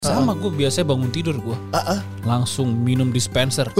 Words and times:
Sama 0.00 0.32
gue 0.32 0.48
biasanya 0.48 0.96
bangun 0.96 1.12
tidur 1.12 1.36
gue 1.36 1.52
ah. 1.76 2.00
langsung 2.24 2.72
minum 2.72 3.12
dispenser. 3.12 3.68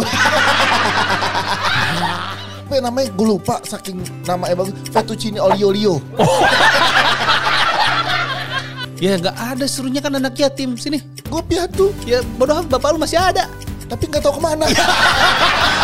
Apa 2.60 2.76
ya 2.76 2.84
namanya 2.84 3.08
gue 3.08 3.24
lupa 3.24 3.56
saking 3.64 4.04
namanya 4.28 4.60
bagus. 4.60 4.76
Fettuccine 4.92 5.40
olio 5.40 5.72
olio. 5.72 5.96
ya 9.00 9.16
nggak 9.16 9.32
ada 9.32 9.64
serunya 9.64 10.04
kan 10.04 10.12
anak 10.12 10.36
yatim 10.36 10.76
sini. 10.76 11.00
Gue 11.24 11.40
piatu. 11.40 11.88
Ya 12.04 12.20
bodoh 12.36 12.68
bapak 12.68 12.92
lu 12.92 13.00
masih 13.00 13.16
ada. 13.16 13.48
Tapi 13.88 14.04
nggak 14.04 14.20
tahu 14.20 14.36
ke 14.36 14.42
mana. 14.44 14.68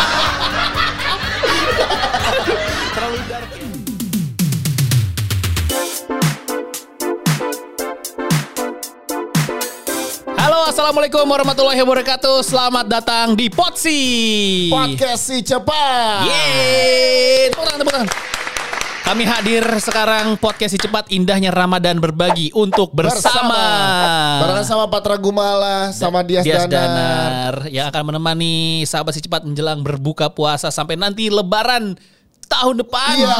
Halo, 10.67 10.75
assalamualaikum 10.83 11.23
warahmatullahi 11.23 11.79
wabarakatuh. 11.79 12.43
Selamat 12.43 12.91
datang 12.91 13.39
di 13.39 13.47
Potsi. 13.47 14.03
Podcast 14.67 15.31
si 15.31 15.39
cepat. 15.39 16.27
Yeay, 16.27 17.47
tepuk 17.55 17.63
tangan, 17.63 17.79
tepuk 17.79 17.93
tangan. 17.95 18.09
Kami 19.07 19.23
hadir 19.23 19.63
sekarang 19.79 20.35
podcast 20.35 20.75
si 20.75 20.79
cepat 20.83 21.07
indahnya 21.15 21.55
Ramadan 21.55 22.03
berbagi 22.03 22.51
untuk 22.51 22.91
bersama. 22.91 23.63
Barengan 24.43 24.67
sama 24.67 24.91
Patra 24.91 25.15
Gumala, 25.15 25.95
sama 25.95 26.19
Dias, 26.27 26.43
Dias 26.43 26.67
Danar. 26.67 27.63
Danar 27.63 27.71
yang 27.71 27.87
akan 27.87 28.03
menemani 28.11 28.83
sahabat 28.83 29.15
si 29.15 29.23
cepat 29.23 29.47
menjelang 29.47 29.87
berbuka 29.87 30.27
puasa 30.35 30.67
sampai 30.67 30.99
nanti 30.99 31.31
lebaran 31.31 31.95
tahun 32.47 32.81
depan. 32.81 33.13
Iya. 33.19 33.37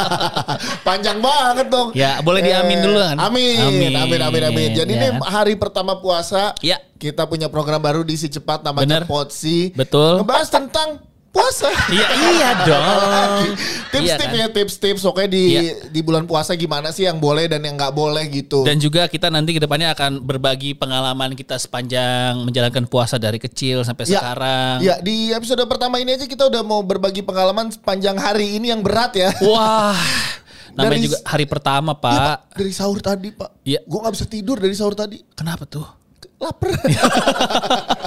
Panjang 0.86 1.18
banget 1.18 1.66
dong. 1.68 1.90
Ya, 1.92 2.22
boleh 2.22 2.40
diamin 2.40 2.78
dulu 2.80 2.98
kan? 2.98 3.16
Amin. 3.18 3.58
Amin. 3.60 3.92
Amin, 3.98 4.20
amin, 4.22 4.42
amin. 4.48 4.68
Jadi 4.72 4.92
Ya 4.94 4.98
ini 4.98 5.06
kan? 5.18 5.28
hari 5.28 5.54
pertama 5.58 5.98
puasa. 5.98 6.54
Ya. 6.62 6.80
Kita 6.96 7.26
punya 7.26 7.50
program 7.50 7.82
baru 7.82 8.06
di 8.06 8.14
Si 8.14 8.30
Cepat 8.30 8.62
namanya. 8.62 9.02
Potsi. 9.04 9.74
Betul. 9.74 10.22
Ngebahas 10.22 10.48
tentang 10.48 11.11
puasa. 11.32 11.72
Iya, 11.88 12.06
iya 12.28 12.50
dong. 12.62 13.56
Tips-tips 13.92 14.30
Iya 14.30 14.38
ya, 14.38 14.48
tips-tips. 14.48 15.02
Oke 15.02 15.24
di 15.26 15.56
Iya. 15.58 15.88
di 15.88 16.00
bulan 16.00 16.24
puasa 16.24 16.52
gimana 16.52 16.88
sih 16.88 17.04
yang 17.04 17.16
boleh 17.16 17.44
dan 17.46 17.60
yang 17.60 17.74
nggak 17.74 17.90
boleh 17.90 18.20
gitu. 18.28 18.62
Dan 18.62 18.76
juga 18.76 19.04
kita 19.06 19.28
nanti 19.28 19.52
ke 19.52 19.60
depannya 19.60 19.90
akan 19.90 20.20
berbagi 20.20 20.72
pengalaman 20.72 21.32
kita 21.32 21.56
sepanjang 21.56 22.36
menjalankan 22.38 22.84
puasa 22.84 23.16
dari 23.16 23.36
kecil 23.36 23.80
sampai 23.80 24.04
Ya, 24.06 24.20
sekarang. 24.20 24.76
Ya 24.80 24.94
di 24.98 25.32
episode 25.32 25.64
pertama 25.64 25.96
ini 25.96 26.12
aja 26.12 26.24
kita 26.24 26.46
udah 26.46 26.60
mau 26.60 26.80
berbagi 26.80 27.20
pengalaman 27.20 27.68
sepanjang 27.68 28.14
hari 28.14 28.56
ini 28.56 28.68
yang 28.68 28.80
berat 28.80 29.12
ya. 29.14 29.32
Wah, 29.48 29.96
namanya 30.70 30.92
Dari- 30.94 31.04
juga 31.06 31.18
hari 31.24 31.44
pertama 31.44 31.92
Iya, 31.92 32.02
pak. 32.04 32.12
Pak. 32.12 32.38
Dari 32.60 32.72
sahur 32.72 32.98
tadi 33.00 33.28
pak. 33.30 33.50
Iya. 33.62 33.80
Gue 33.82 33.98
nggak 33.98 34.14
bisa 34.14 34.26
tidur 34.26 34.56
dari 34.56 34.72
sahur 34.72 34.92
tadi. 34.92 35.16
Kenapa 35.32 35.64
tuh? 35.64 35.88
Lapar. 36.36 36.74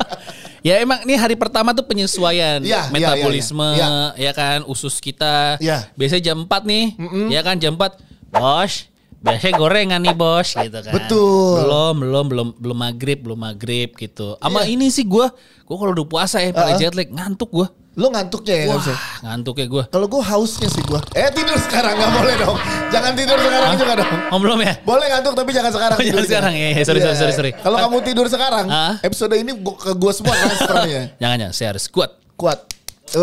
Ya 0.66 0.81
emang 0.81 0.97
ini 1.05 1.13
hari 1.13 1.38
pertama 1.38 1.77
tuh 1.77 1.85
penyesuaian 1.85 2.58
Iya, 2.66 2.89
iya, 2.89 2.89
metabolisme 2.89 3.77
iya, 3.77 4.17
ya 4.17 4.31
kan 4.33 4.66
usus 4.66 4.97
kita. 4.97 5.61
Iya. 5.61 5.94
Biasanya 5.94 6.33
jam 6.33 6.38
4 6.49 6.66
nih, 6.66 6.85
ya 7.30 7.45
kan 7.45 7.61
jam 7.61 7.77
4. 7.77 8.02
Bos, 8.33 8.89
biasanya 9.21 9.53
gorengan 9.61 10.02
nih 10.02 10.17
bos 10.17 10.58
gitu 10.58 10.80
kan. 10.81 10.89
Betul. 10.89 11.53
Belum, 11.61 11.93
belum, 12.02 12.25
belum, 12.25 12.47
belum 12.58 12.77
maghrib, 12.81 13.21
belum 13.21 13.39
maghrib 13.45 13.93
gitu. 13.93 14.41
Sama 14.41 14.66
ini 14.66 14.89
sih 14.89 15.05
gua, 15.05 15.30
gua 15.69 15.77
kalau 15.77 15.93
udah 15.93 16.08
puasa 16.09 16.41
ya 16.41 16.49
pakai 16.49 16.81
jet 16.81 16.97
lag 16.97 17.13
ngantuk 17.13 17.53
gua. 17.53 17.69
Lo 17.96 18.12
ngantuknya 18.12 18.56
ya 18.60 18.66
Wah, 18.68 18.76
harusnya? 18.76 18.98
ngantuk 19.24 19.56
ya 19.56 19.66
gua. 19.72 19.84
Kalau 19.88 20.08
gue 20.12 20.20
hausnya 20.20 20.68
sih 20.68 20.84
gue. 20.84 21.00
Eh 21.16 21.32
tidur 21.32 21.56
sekarang 21.56 21.96
nggak 21.96 22.12
boleh 22.12 22.36
dong. 22.36 22.58
Jangan 22.92 23.12
tidur 23.16 23.38
sekarang 23.40 23.72
juga 23.80 23.94
dong. 24.04 24.12
Oh 24.36 24.40
belum 24.44 24.60
ya? 24.60 24.74
Boleh 24.84 25.08
ngantuk 25.08 25.32
tapi 25.32 25.56
jangan 25.56 25.72
sekarang. 25.72 25.96
Oh, 25.96 26.04
jangan 26.04 26.26
sekarang, 26.28 26.54
iya, 26.54 26.68
iya, 26.76 26.84
sorry, 26.84 27.00
sorry, 27.00 27.16
sorry, 27.16 27.32
sorry. 27.32 27.52
Kalau 27.56 27.78
kamu 27.80 27.98
tidur 28.04 28.28
sekarang, 28.28 28.68
episode 29.00 29.32
ini 29.40 29.56
gua- 29.56 29.80
ke 29.80 29.92
gue 29.96 30.12
semua 30.12 30.36
transfernya. 30.36 31.02
Jangan 31.23 31.38
jangan, 31.40 31.54
saya 31.56 31.68
harus 31.72 31.88
kuat. 31.88 32.12
Kuat. 32.36 32.60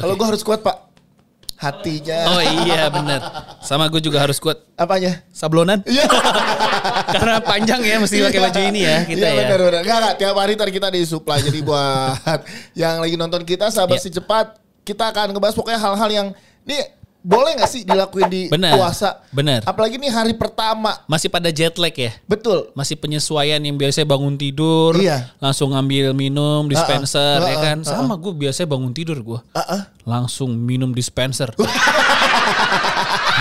Kalau 0.00 0.14
gue 0.16 0.26
harus 0.26 0.40
kuat 0.40 0.64
pak. 0.64 0.87
Hatinya. 1.58 2.18
Oh 2.30 2.42
iya 2.62 2.86
benar. 2.86 3.20
Sama 3.60 3.90
gue 3.90 3.98
juga 3.98 4.22
harus 4.22 4.38
kuat. 4.38 4.62
Apanya? 4.74 5.26
Sablonan. 5.28 5.82
Iya. 5.82 6.06
Karena 7.18 7.42
panjang 7.42 7.82
ya 7.82 7.98
mesti 7.98 8.22
pakai 8.22 8.40
baju 8.40 8.60
ini 8.62 8.80
ya 8.80 8.96
kita 9.02 9.18
Iya 9.18 9.28
ya. 9.28 9.38
benar 9.42 9.58
benar. 9.60 9.80
Enggak 9.82 9.98
enggak 9.98 10.14
tiap 10.16 10.36
hari 10.38 10.52
ntar 10.54 10.70
kita 10.70 10.88
disuplai. 10.88 11.42
Jadi 11.42 11.58
buat 11.60 12.40
yang 12.80 13.02
lagi 13.02 13.18
nonton 13.18 13.42
kita 13.42 13.68
sahabat 13.68 13.98
Iya. 13.98 14.04
si 14.06 14.10
cepat, 14.14 14.54
kita 14.86 15.10
akan 15.10 15.34
ngebahas 15.34 15.54
pokoknya 15.54 15.80
hal-hal 15.82 16.10
yang 16.10 16.28
nih 16.62 16.94
boleh 17.20 17.58
nggak 17.58 17.68
sih 17.68 17.82
dilakuin 17.82 18.26
di 18.26 18.42
Benar. 18.46 18.78
puasa? 18.78 19.20
Benar. 19.28 19.66
Apalagi 19.66 19.98
nih 19.98 20.08
hari 20.08 20.32
pertama. 20.32 21.02
Masih 21.04 21.26
pada 21.26 21.50
jet 21.50 21.74
lag 21.74 21.90
ya. 21.90 22.14
Betul. 22.24 22.70
Masih 22.72 22.94
penyesuaian 22.94 23.58
yang 23.58 23.74
biasanya 23.74 24.06
bangun 24.06 24.34
tidur, 24.34 24.94
Iya. 24.94 25.34
langsung 25.36 25.74
ngambil 25.74 26.14
minum 26.14 26.64
dispenser 26.66 27.38
Ah, 27.38 27.44
ah, 27.44 27.50
ya 27.50 27.56
kan. 27.58 27.78
ah, 27.80 27.90
Sama 27.90 28.14
gue 28.14 28.32
biasanya 28.32 28.68
bangun 28.68 28.92
tidur 28.92 29.18
gue, 29.18 29.40
Ah, 29.50 29.60
ah. 29.60 29.82
langsung 30.02 30.54
minum 30.54 30.90
dispenser. 30.90 31.50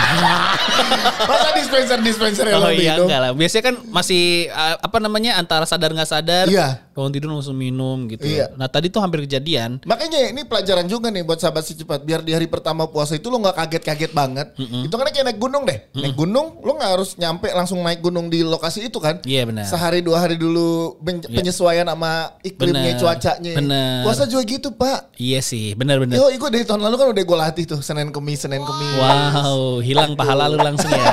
Masa 1.30 1.48
dispenser 1.54 2.00
dispenser 2.02 2.46
yang 2.48 2.62
oh 2.62 2.72
iya 2.72 2.96
minum? 2.96 3.06
enggak 3.08 3.20
lah. 3.20 3.32
Biasanya 3.34 3.64
kan 3.64 3.76
masih 3.88 4.24
uh, 4.50 4.76
apa 4.80 4.98
namanya 4.98 5.32
antara 5.36 5.66
sadar 5.66 5.92
nggak 5.92 6.10
sadar. 6.10 6.46
Iya. 6.48 6.84
Bangun 6.94 7.14
tidur 7.14 7.30
langsung 7.30 7.54
minum 7.54 8.10
gitu. 8.10 8.26
Iya. 8.26 8.54
Nah 8.58 8.66
tadi 8.66 8.90
tuh 8.90 9.00
hampir 9.00 9.22
kejadian. 9.24 9.78
Makanya 9.86 10.34
ini 10.34 10.42
pelajaran 10.44 10.90
juga 10.90 11.14
nih 11.14 11.22
buat 11.22 11.38
sahabat 11.38 11.62
si 11.62 11.78
cepat 11.78 12.02
biar 12.02 12.22
di 12.22 12.34
hari 12.34 12.50
pertama 12.50 12.90
puasa 12.90 13.14
itu 13.14 13.30
lo 13.30 13.38
nggak 13.38 13.54
kaget-kaget 13.56 14.12
banget. 14.12 14.48
Itu 14.58 14.96
kan 14.98 15.06
kayak 15.08 15.26
naik 15.30 15.40
gunung 15.40 15.64
deh. 15.66 15.78
Naik 15.94 16.16
gunung 16.16 16.58
lo 16.62 16.72
nggak 16.74 16.92
harus 16.98 17.14
nyampe 17.16 17.50
langsung 17.52 17.82
naik 17.82 18.02
gunung 18.02 18.28
di 18.28 18.42
lokasi 18.42 18.90
itu 18.90 18.98
kan. 18.98 19.22
Iya, 19.24 19.46
benar. 19.46 19.66
Sehari 19.70 20.02
dua 20.02 20.26
hari 20.26 20.38
dulu 20.38 20.98
ben- 21.00 21.22
penyesuaian 21.22 21.86
sama 21.86 22.34
iklimnya 22.42 22.94
Benar, 22.94 23.02
cuacanya. 23.02 23.54
benar. 23.58 23.98
Puasa 24.06 24.24
juga 24.26 24.44
gitu 24.46 24.70
pak. 24.74 25.14
Iya 25.18 25.42
sih, 25.42 25.74
benar-benar. 25.74 26.18
Yo, 26.18 26.30
gue 26.30 26.50
dari 26.50 26.66
tahun 26.66 26.82
lalu 26.82 26.96
kan 26.98 27.08
udah 27.14 27.24
gue 27.26 27.38
latih 27.38 27.64
tuh 27.66 27.80
Senin 27.82 28.10
Kemis 28.10 28.46
Senin 28.46 28.62
Kemis. 28.62 28.94
Wow, 28.98 29.82
hilang 29.82 29.97
pahala 30.14 30.46
lu 30.46 30.58
langsung 30.58 30.90
ya. 30.90 31.06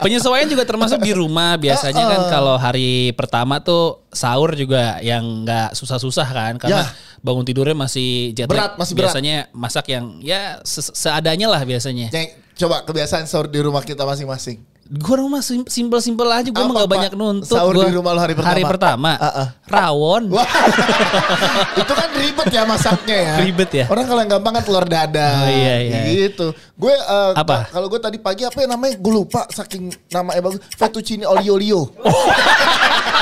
Penyesuaian 0.00 0.44
juga 0.44 0.64
termasuk 0.64 1.00
di 1.00 1.12
rumah 1.12 1.56
biasanya 1.56 2.04
kan 2.04 2.20
kalau 2.30 2.54
hari 2.54 3.12
pertama 3.12 3.58
tuh 3.58 4.04
sahur 4.10 4.52
juga 4.52 5.00
yang 5.00 5.42
nggak 5.42 5.72
susah-susah 5.72 6.28
kan 6.28 6.54
karena 6.56 6.84
Ya. 6.84 6.92
bangun 7.20 7.42
tidurnya 7.42 7.72
masih 7.72 8.32
jet. 8.32 8.44
Berat, 8.44 8.76
masih 8.76 8.92
berat. 8.92 9.12
Biasanya 9.12 9.48
masak 9.50 9.88
yang 9.88 10.20
ya 10.20 10.60
se- 10.60 10.92
seadanya 10.92 11.48
lah 11.48 11.62
biasanya. 11.62 12.12
Coba 12.54 12.82
kebiasaan 12.82 13.24
sahur 13.24 13.48
di 13.48 13.58
rumah 13.58 13.80
kita 13.80 14.04
masing-masing. 14.04 14.60
Gue 14.84 15.16
rumah 15.16 15.40
sim- 15.40 15.64
simpel-simpel 15.64 16.28
aja, 16.28 16.48
gue 16.52 16.60
mah 16.60 16.84
gak 16.84 16.92
banyak 16.92 17.12
nuntut. 17.16 17.48
Sahur 17.48 17.72
gua. 17.72 17.88
di 17.88 17.96
rumah 17.96 18.12
lu 18.12 18.20
hari 18.20 18.36
pertama? 18.36 18.52
Hari 18.52 18.62
pertama, 18.68 19.10
Ah, 19.16 19.26
ah. 19.26 19.48
rawon. 19.64 20.28
Itu 21.80 21.92
kan 21.96 22.08
ribet 22.12 22.48
ya 22.52 22.62
masaknya 22.68 23.16
ya. 23.16 23.34
Ribet 23.40 23.70
ya? 23.72 23.84
Orang 23.88 24.04
kalau 24.04 24.20
yang 24.20 24.32
gampang 24.36 24.52
kan 24.54 24.62
telur 24.62 24.84
dadar. 24.84 25.40
Oh, 25.40 25.48
iya, 25.48 25.74
iya. 25.80 26.00
Gitu. 26.04 26.52
Gue 26.76 26.92
eh, 26.92 27.32
Apa? 27.32 27.72
Kalau 27.72 27.88
gue 27.88 27.96
tadi 27.96 28.20
pagi 28.20 28.44
apa 28.44 28.60
ya 28.60 28.68
namanya? 28.68 29.00
Gue 29.00 29.12
lupa 29.14 29.48
saking 29.48 29.88
namanya 30.12 30.40
bagus. 30.44 30.60
Fettuccine 30.76 31.24
olio 31.24 31.56
olio. 31.56 31.80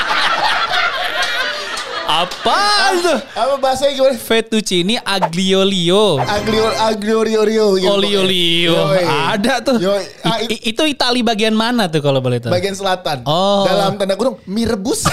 Apa 2.13 2.59
itu? 2.93 3.15
Apa 3.33 3.55
bahasanya 3.57 3.93
gimana? 3.97 4.15
Fettuccine 4.15 5.01
aglio-olio. 5.01 6.21
Aglio 6.21 6.69
aglio 6.69 7.17
olio 7.25 7.41
olio. 7.41 7.65
gitu. 7.81 7.89
Olio-olio. 7.89 8.73
Yoi. 8.77 9.05
Ada 9.33 9.55
tuh. 9.65 9.77
Yoi. 9.81 10.05
Ah, 10.21 10.37
I- 10.45 10.53
i- 10.53 10.63
itu 10.71 10.83
Itali 10.85 11.25
bagian 11.25 11.57
mana 11.57 11.89
tuh 11.89 12.05
kalau 12.05 12.21
boleh 12.21 12.37
tahu? 12.37 12.53
Bagian 12.53 12.77
selatan. 12.77 13.25
Oh. 13.25 13.65
Dalam 13.65 13.97
tanda 13.97 14.15
kurung 14.15 14.37
mie 14.45 14.69
rebus. 14.69 15.09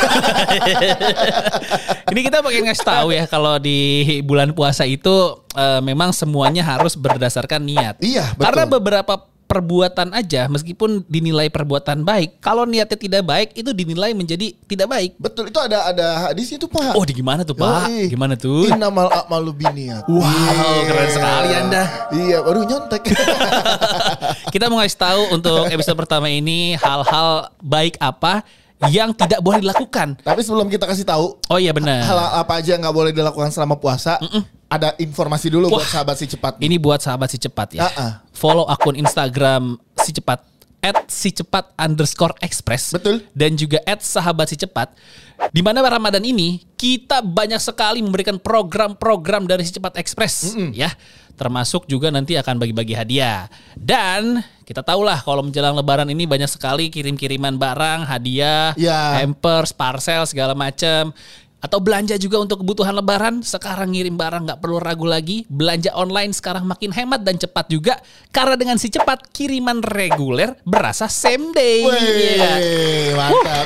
Ini 2.11 2.19
kita 2.19 2.41
pengen 2.41 2.67
ngasih 2.67 2.85
tahu 2.85 3.07
ya 3.13 3.23
kalau 3.25 3.55
di 3.57 4.03
bulan 4.25 4.51
puasa 4.51 4.83
itu 4.83 5.39
eh, 5.55 5.79
memang 5.79 6.11
semuanya 6.11 6.61
harus 6.67 6.93
berdasarkan 6.93 7.63
niat. 7.63 7.95
Iya, 8.03 8.35
betul. 8.35 8.43
Karena 8.43 8.63
beberapa 8.67 9.13
perbuatan 9.49 10.13
aja 10.13 10.45
meskipun 10.45 11.01
dinilai 11.09 11.49
perbuatan 11.49 12.05
baik, 12.05 12.37
kalau 12.37 12.69
niatnya 12.69 12.93
tidak 12.93 13.25
baik 13.25 13.49
itu 13.57 13.73
dinilai 13.73 14.13
menjadi 14.13 14.53
tidak 14.69 14.85
baik. 14.85 15.12
Betul 15.18 15.50
itu 15.50 15.57
ada 15.57 15.89
ada 15.89 16.07
hadis 16.29 16.53
itu 16.53 16.69
pak. 16.69 16.94
Oh, 16.94 17.01
di 17.01 17.18
gimana 17.18 17.41
tuh, 17.41 17.57
Pak? 17.57 17.89
Yoi. 17.89 18.13
Gimana 18.13 18.38
tuh? 18.38 18.69
Innamal 18.69 19.09
a'malu 19.09 19.57
biniat. 19.57 20.06
Wow, 20.06 20.21
Iya. 20.21 20.85
keren 20.85 21.09
sekali 21.09 21.50
Anda. 21.57 21.83
Iya, 22.13 22.38
baru 22.45 22.62
nyontek. 22.62 23.01
Kita 24.53 24.69
mau 24.69 24.77
ngasih 24.77 25.00
tahu 25.01 25.21
untuk 25.33 25.65
episode 25.74 25.97
pertama 25.97 26.29
ini 26.29 26.77
hal-hal 26.77 27.50
baik 27.57 27.97
apa 27.97 28.45
yang 28.87 29.11
tidak 29.11 29.43
boleh 29.43 29.59
dilakukan. 29.59 30.15
Tapi 30.23 30.39
sebelum 30.39 30.71
kita 30.71 30.87
kasih 30.87 31.03
tahu 31.03 31.35
Oh 31.51 31.59
iya 31.59 31.75
benar. 31.75 31.99
hal 32.07 32.15
apa 32.39 32.63
aja 32.63 32.79
yang 32.79 32.81
nggak 32.87 32.95
boleh 32.95 33.11
dilakukan 33.11 33.51
selama 33.51 33.75
puasa, 33.75 34.15
ada 34.71 34.95
informasi 34.95 35.51
dulu 35.51 35.67
buat 35.67 35.83
Wah. 35.83 35.91
sahabat 35.91 36.15
si 36.15 36.25
cepat. 36.31 36.53
Ini 36.63 36.75
buat 36.79 37.03
sahabat 37.03 37.27
si 37.27 37.37
cepat 37.41 37.75
ya. 37.75 37.83
Ah, 37.83 37.91
ah. 37.99 38.11
Follow 38.31 38.63
akun 38.63 38.95
Instagram 38.95 39.75
si 39.99 40.15
cepat 40.15 40.39
at 40.79 41.11
si 41.11 41.31
cepat 41.31 41.75
underscore 41.75 42.35
express. 42.39 42.95
Betul. 42.95 43.23
Dan 43.35 43.59
juga 43.59 43.79
at 43.83 43.99
sahabat 43.99 44.51
si 44.51 44.55
cepat. 44.55 44.91
Di 45.51 45.63
mana 45.63 45.79
Ramadan 45.79 46.23
ini 46.23 46.63
kita 46.75 47.23
banyak 47.23 47.59
sekali 47.59 48.03
memberikan 48.03 48.35
program-program 48.35 49.47
dari 49.47 49.63
si 49.63 49.71
cepat 49.75 49.95
express 49.95 50.55
ya. 50.75 50.91
Termasuk 51.39 51.87
juga 51.87 52.11
nanti 52.11 52.35
akan 52.35 52.59
bagi-bagi 52.59 52.91
hadiah. 52.91 53.47
Dan 53.71 54.43
kita 54.67 54.83
tahulah 54.83 55.23
kalau 55.23 55.39
menjelang 55.47 55.71
lebaran 55.71 56.11
ini 56.11 56.27
banyak 56.27 56.51
sekali 56.51 56.91
kirim-kiriman 56.91 57.55
barang, 57.55 58.03
hadiah, 58.03 58.75
Ya. 58.75 59.23
hampers, 59.23 59.71
parcel 59.71 60.27
segala 60.27 60.51
macam. 60.51 61.15
Atau 61.59 61.83
belanja 61.83 62.15
juga 62.15 62.39
untuk 62.39 62.63
kebutuhan 62.63 62.95
lebaran. 62.95 63.44
Sekarang 63.44 63.91
ngirim 63.91 64.15
barang 64.15 64.47
nggak 64.47 64.59
perlu 64.63 64.79
ragu 64.79 65.03
lagi. 65.03 65.44
Belanja 65.51 65.91
online 65.95 66.31
sekarang 66.31 66.63
makin 66.63 66.95
hemat 66.95 67.21
dan 67.23 67.35
cepat 67.35 67.67
juga. 67.67 68.00
Karena 68.31 68.56
dengan 68.56 68.79
si 68.79 68.88
cepat 68.88 69.27
kiriman 69.35 69.83
reguler 69.83 70.56
berasa 70.63 71.11
same 71.11 71.51
day. 71.51 71.83
Mantap. 71.83 72.59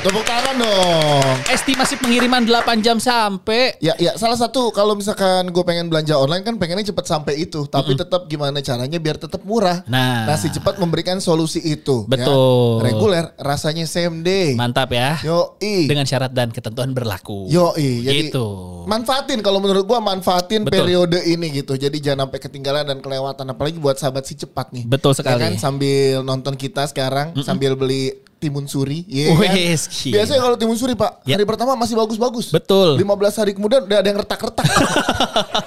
Tepuk 0.00 0.24
tangan 0.24 0.54
dong. 0.56 1.36
Estimasi 1.46 1.94
pengiriman 1.94 2.42
8 2.42 2.80
jam 2.80 2.98
sampai. 2.98 3.78
Ya, 3.78 3.94
ya 3.94 4.14
salah 4.14 4.34
satu 4.34 4.70
kalau 4.70 4.94
misalkan 4.94 5.46
gue 5.46 5.62
pengen 5.62 5.86
belanja 5.86 6.16
online 6.16 6.42
kan 6.42 6.56
pengennya 6.56 6.88
cepat 6.88 7.06
sampai 7.06 7.38
itu, 7.38 7.66
tapi 7.66 7.94
tetap 7.94 8.26
gimana 8.26 8.58
caranya 8.58 8.96
biar 8.96 9.14
tetap 9.14 9.44
murah. 9.44 9.84
Nah. 9.84 10.26
Nasi 10.26 10.50
cepat 10.50 10.78
memberikan 10.78 11.18
solusi 11.18 11.60
itu. 11.60 12.02
ya. 12.04 12.10
Betul. 12.10 12.82
Reguler 12.82 13.36
rasanya 13.36 13.84
same 13.84 14.22
day. 14.22 14.56
Mantap 14.56 14.90
ya. 14.90 15.20
Yo 15.20 15.54
Dengan 15.60 16.04
syarat 16.04 16.32
dan 16.32 16.50
ketentuan 16.50 16.90
berlaku. 16.90 17.46
Yo 17.46 17.70
jadi 17.76 18.30
Gitu. 18.30 18.46
manfaatin 18.86 19.40
kalau 19.40 19.60
menurut 19.60 19.84
gua 19.84 20.00
manfaatin 20.00 20.64
Betul. 20.64 20.80
periode 20.80 21.18
ini 21.24 21.52
gitu. 21.52 21.74
Jadi 21.74 22.00
jangan 22.00 22.26
sampai 22.26 22.40
ketinggalan 22.40 22.84
dan 22.84 22.98
kelewatan 22.98 23.46
apalagi 23.46 23.76
buat 23.76 23.94
sahabat 23.94 24.24
si 24.24 24.34
cepat 24.34 24.72
nih. 24.72 24.84
Betul 24.86 25.12
Ya 25.12 25.18
sekali. 25.20 25.42
kan 25.42 25.52
sambil 25.60 26.22
nonton 26.22 26.54
kita 26.54 26.86
sekarang 26.86 27.36
sambil 27.42 27.74
beli 27.74 28.23
timun 28.44 28.68
suri, 28.68 29.08
Iya 29.08 29.32
kan? 29.32 29.40
Wes, 29.40 29.88
gila. 29.88 30.14
Biasanya 30.14 30.40
kalau 30.42 30.56
timun 30.56 30.76
suri 30.76 30.92
Pak, 30.92 31.24
Ya. 31.24 31.34
hari 31.34 31.44
pertama 31.44 31.72
masih 31.74 31.96
bagus-bagus. 31.96 32.52
Betul. 32.52 33.00
15 33.00 33.08
hari 33.34 33.50
kemudian 33.52 33.80
udah 33.82 33.98
ada 33.98 34.04
yang 34.04 34.20
retak-retak. 34.20 34.66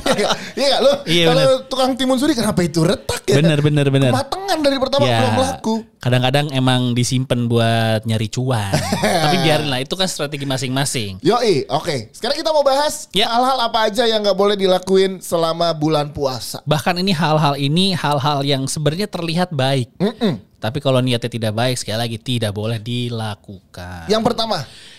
Iya? 0.07 0.29
Iya? 0.55 0.75
Lo 0.79 0.91
Iya, 1.03 1.25
kalau 1.27 1.43
tukang 1.65 1.91
timun 1.93 2.17
suri 2.17 2.33
kenapa 2.33 2.61
itu 2.61 2.81
retak 2.81 3.21
ya? 3.25 3.37
Bener, 3.37 3.59
bener, 3.59 3.87
bener. 3.87 4.09
Kematangan 4.09 4.57
dari 4.59 4.77
pertama 4.77 5.03
Ya, 5.03 5.19
belum 5.19 5.35
laku. 5.37 5.75
kadang-kadang 5.97 6.45
emang 6.51 6.93
disimpan 6.93 7.45
buat 7.45 8.01
nyari 8.03 8.27
cuan. 8.27 8.71
Tapi 9.23 9.35
biarin 9.41 9.67
lah, 9.67 9.79
itu 9.79 9.93
kan 9.93 10.05
strategi 10.05 10.45
masing-masing. 10.45 11.19
Yoi, 11.21 11.67
oke. 11.67 12.13
Sekarang 12.13 12.33
kita 12.35 12.49
mau 12.49 12.61
bahas 12.61 13.09
Ya. 13.11 13.27
hal-hal 13.27 13.57
apa 13.59 13.79
aja 13.85 14.03
yang 14.05 14.21
nggak 14.21 14.35
boleh 14.35 14.55
dilakuin 14.55 15.19
selama 15.19 15.71
bulan 15.71 16.09
puasa. 16.09 16.63
Bahkan 16.63 16.97
ini 16.97 17.11
hal-hal 17.11 17.53
ini 17.55 17.91
hal-hal 17.91 18.41
yang 18.41 18.63
sebenarnya 18.65 19.05
terlihat 19.05 19.51
baik. 19.51 19.91
Mm-mm. 19.97 20.39
Tapi 20.57 20.81
kalau 20.81 20.97
niatnya 20.99 21.29
tidak 21.29 21.53
baik, 21.53 21.77
sekali 21.77 21.97
lagi 21.97 22.17
tidak 22.17 22.49
boleh 22.49 22.81
dilakukan. 22.81 24.09
Yang 24.09 24.23
pertama, 24.25 24.57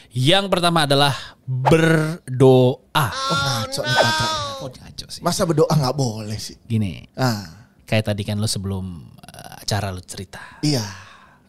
Yang 0.08 0.46
pertama 0.48 0.86
adalah 0.86 1.14
berdoa. 1.44 3.06
oh 3.10 3.38
ngaco 3.38 3.80
nih 3.82 3.96
kata. 3.98 4.26
Oh, 4.58 4.68
ngaco 4.70 5.06
sih. 5.10 5.20
Masa 5.20 5.42
berdoa 5.44 5.68
nggak 5.68 5.94
boleh 5.94 6.38
sih? 6.38 6.56
Gini, 6.62 7.04
Ah, 7.12 7.68
kayak 7.84 8.08
tadi 8.08 8.22
kan 8.22 8.38
lo 8.38 8.46
sebelum 8.46 8.86
uh, 9.18 9.54
acara 9.58 9.90
lo 9.90 10.00
cerita. 10.00 10.62
iya. 10.62 10.82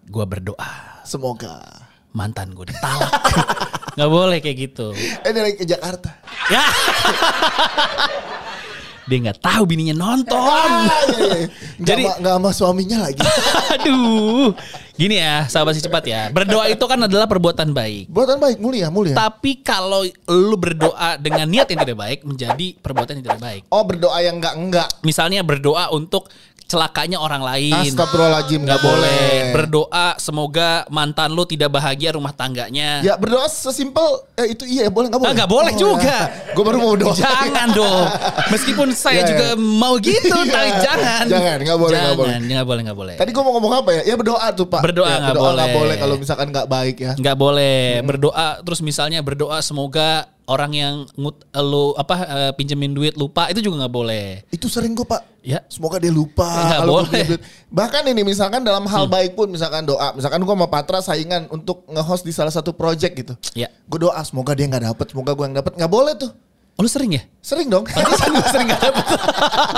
Gua 0.03 0.25
berdoa, 0.25 1.05
Semoga. 1.05 1.61
mantan 2.11 2.49
gue 2.51 2.65
ditalak. 2.65 3.13
Nggak 3.95 4.09
boleh 4.09 4.37
kayak 4.39 4.57
gitu. 4.57 4.89
Eh 5.21 5.29
dari 5.29 5.53
ke 5.53 5.61
Jakarta. 5.63 6.09
Ya. 6.49 6.65
Dia 9.09 9.17
nggak 9.25 9.41
tahu 9.41 9.63
bininya 9.65 9.97
nonton. 9.97 10.37
Ah, 10.37 10.85
iya, 11.09 11.17
iya. 11.17 11.47
Nggak 11.81 11.87
Jadi- 11.97 12.05
nggak 12.21 12.33
sama 12.37 12.49
suaminya 12.53 12.97
lagi. 13.09 13.25
Aduh. 13.73 14.53
Gini 14.93 15.15
ya, 15.15 15.47
sahabat 15.47 15.73
si 15.73 15.81
cepat 15.81 16.03
ya. 16.05 16.27
Berdoa 16.29 16.67
itu 16.67 16.83
kan 16.83 16.99
adalah 16.99 17.23
perbuatan 17.25 17.71
baik. 17.71 18.11
Buatan 18.11 18.35
baik, 18.35 18.59
mulia, 18.59 18.91
mulia. 18.91 19.15
Tapi 19.15 19.63
kalau 19.63 20.03
lu 20.27 20.55
berdoa 20.59 21.15
dengan 21.15 21.47
niat 21.47 21.71
yang 21.71 21.81
tidak 21.81 21.97
baik 21.97 22.19
menjadi 22.27 22.67
perbuatan 22.77 23.17
yang 23.17 23.25
tidak 23.25 23.41
baik. 23.41 23.61
Oh 23.71 23.81
berdoa 23.81 24.19
yang 24.19 24.37
enggak 24.37 24.55
enggak. 24.59 24.89
Misalnya 25.01 25.39
berdoa 25.41 25.87
untuk 25.89 26.27
celakanya 26.69 27.17
orang 27.17 27.41
lain. 27.41 27.73
Astagfirullahaladzim 27.73 28.61
Nggak 28.61 28.79
boleh. 28.79 29.29
Berdoa 29.51 30.07
semoga 30.15 30.85
mantan 30.87 31.33
lu 31.33 31.41
tidak 31.43 31.73
bahagia 31.73 32.13
rumah 32.13 32.29
tangganya. 32.29 33.01
Ya 33.01 33.17
berdoa 33.17 33.49
sesimpel 33.49 34.05
eh, 34.35 34.53
itu 34.53 34.63
iya 34.63 34.85
boleh 34.87 35.09
nggak 35.09 35.17
boleh? 35.17 35.29
Ah, 35.29 35.35
nggak 35.35 35.49
boleh 35.49 35.73
juga. 35.73 36.17
Gue 36.53 36.63
baru 36.63 36.77
mau 36.77 36.93
doa. 36.93 37.11
Jangan 37.11 37.67
dong. 37.73 38.05
Meskipun 38.49 38.87
saya 38.95 39.17
Ya, 39.19 39.21
ya. 39.21 39.27
juga 39.27 39.47
mau 39.57 39.97
gitu, 39.97 40.29
Iya. 40.39 40.53
tapi 40.53 40.69
jangan. 40.79 41.23
Jangan, 41.25 41.57
nggak 41.59 41.77
boleh, 41.77 41.97
nggak 41.97 42.15
boleh. 42.15 42.35
Nggak 42.39 42.65
boleh, 42.65 42.81
nggak 42.85 42.97
boleh. 42.97 43.15
Tadi 43.17 43.29
gue 43.33 43.41
mau 43.41 43.53
ngomong 43.57 43.73
apa 43.75 43.89
ya? 43.91 44.01
Ya 44.05 44.15
berdoa 44.15 44.47
tuh 44.53 44.65
pak. 44.65 44.81
Berdoa 44.85 45.07
Ya, 45.09 45.17
nggak 45.17 45.33
nggak 45.33 45.41
boleh. 45.41 45.73
boleh 45.73 45.95
kalau 45.97 46.15
misalkan 46.15 46.47
nggak 46.49 46.67
baik 46.69 46.95
ya. 46.95 47.11
nggak 47.17 47.35
boleh 47.35 47.81
berdoa 47.99 48.61
terus 48.61 48.79
misalnya 48.79 49.19
berdoa 49.19 49.57
semoga 49.59 50.29
orang 50.49 50.71
yang 50.73 50.95
ngut 51.13 51.45
lu 51.61 51.93
apa 51.93 52.15
eh, 52.25 52.51
pinjemin 52.57 52.97
duit 52.97 53.13
lupa 53.13 53.45
itu 53.53 53.61
juga 53.61 53.85
nggak 53.85 53.93
boleh. 53.93 54.27
Itu 54.49 54.65
sering 54.65 54.97
gue 54.97 55.05
pak. 55.05 55.21
Ya. 55.45 55.61
Semoga 55.69 56.01
dia 56.01 56.09
lupa. 56.09 56.49
Nggak 56.49 56.79
kalau 56.81 56.93
boleh. 56.99 57.21
Hmm. 57.23 57.29
duit. 57.37 57.41
Bahkan 57.69 58.03
ini 58.09 58.21
misalkan 58.25 58.61
dalam 58.65 58.83
hal 58.89 59.05
baik 59.05 59.37
pun 59.37 59.47
misalkan 59.47 59.85
doa. 59.85 60.11
Misalkan 60.17 60.41
gue 60.41 60.55
sama 60.57 60.67
Patra 60.67 60.99
saingan 61.05 61.45
untuk 61.53 61.85
nge-host 61.85 62.25
di 62.25 62.33
salah 62.33 62.51
satu 62.51 62.73
project 62.73 63.13
gitu. 63.13 63.33
Ya. 63.53 63.69
Gue 63.85 64.01
doa 64.01 64.17
semoga 64.25 64.57
dia 64.57 64.65
nggak 64.65 64.89
dapet, 64.89 65.13
semoga 65.13 65.37
gue 65.37 65.45
yang 65.45 65.55
dapet. 65.55 65.77
Nggak 65.77 65.91
boleh 65.93 66.13
tuh. 66.17 66.33
Oh, 66.79 66.81
lu 66.81 66.87
sering 66.87 67.11
ya? 67.11 67.23
Sering 67.43 67.67
dong. 67.67 67.83
Pantesan 67.83 68.31
lu 68.31 68.39
sering 68.47 68.71
gak 68.71 68.79
dapet. 68.79 69.03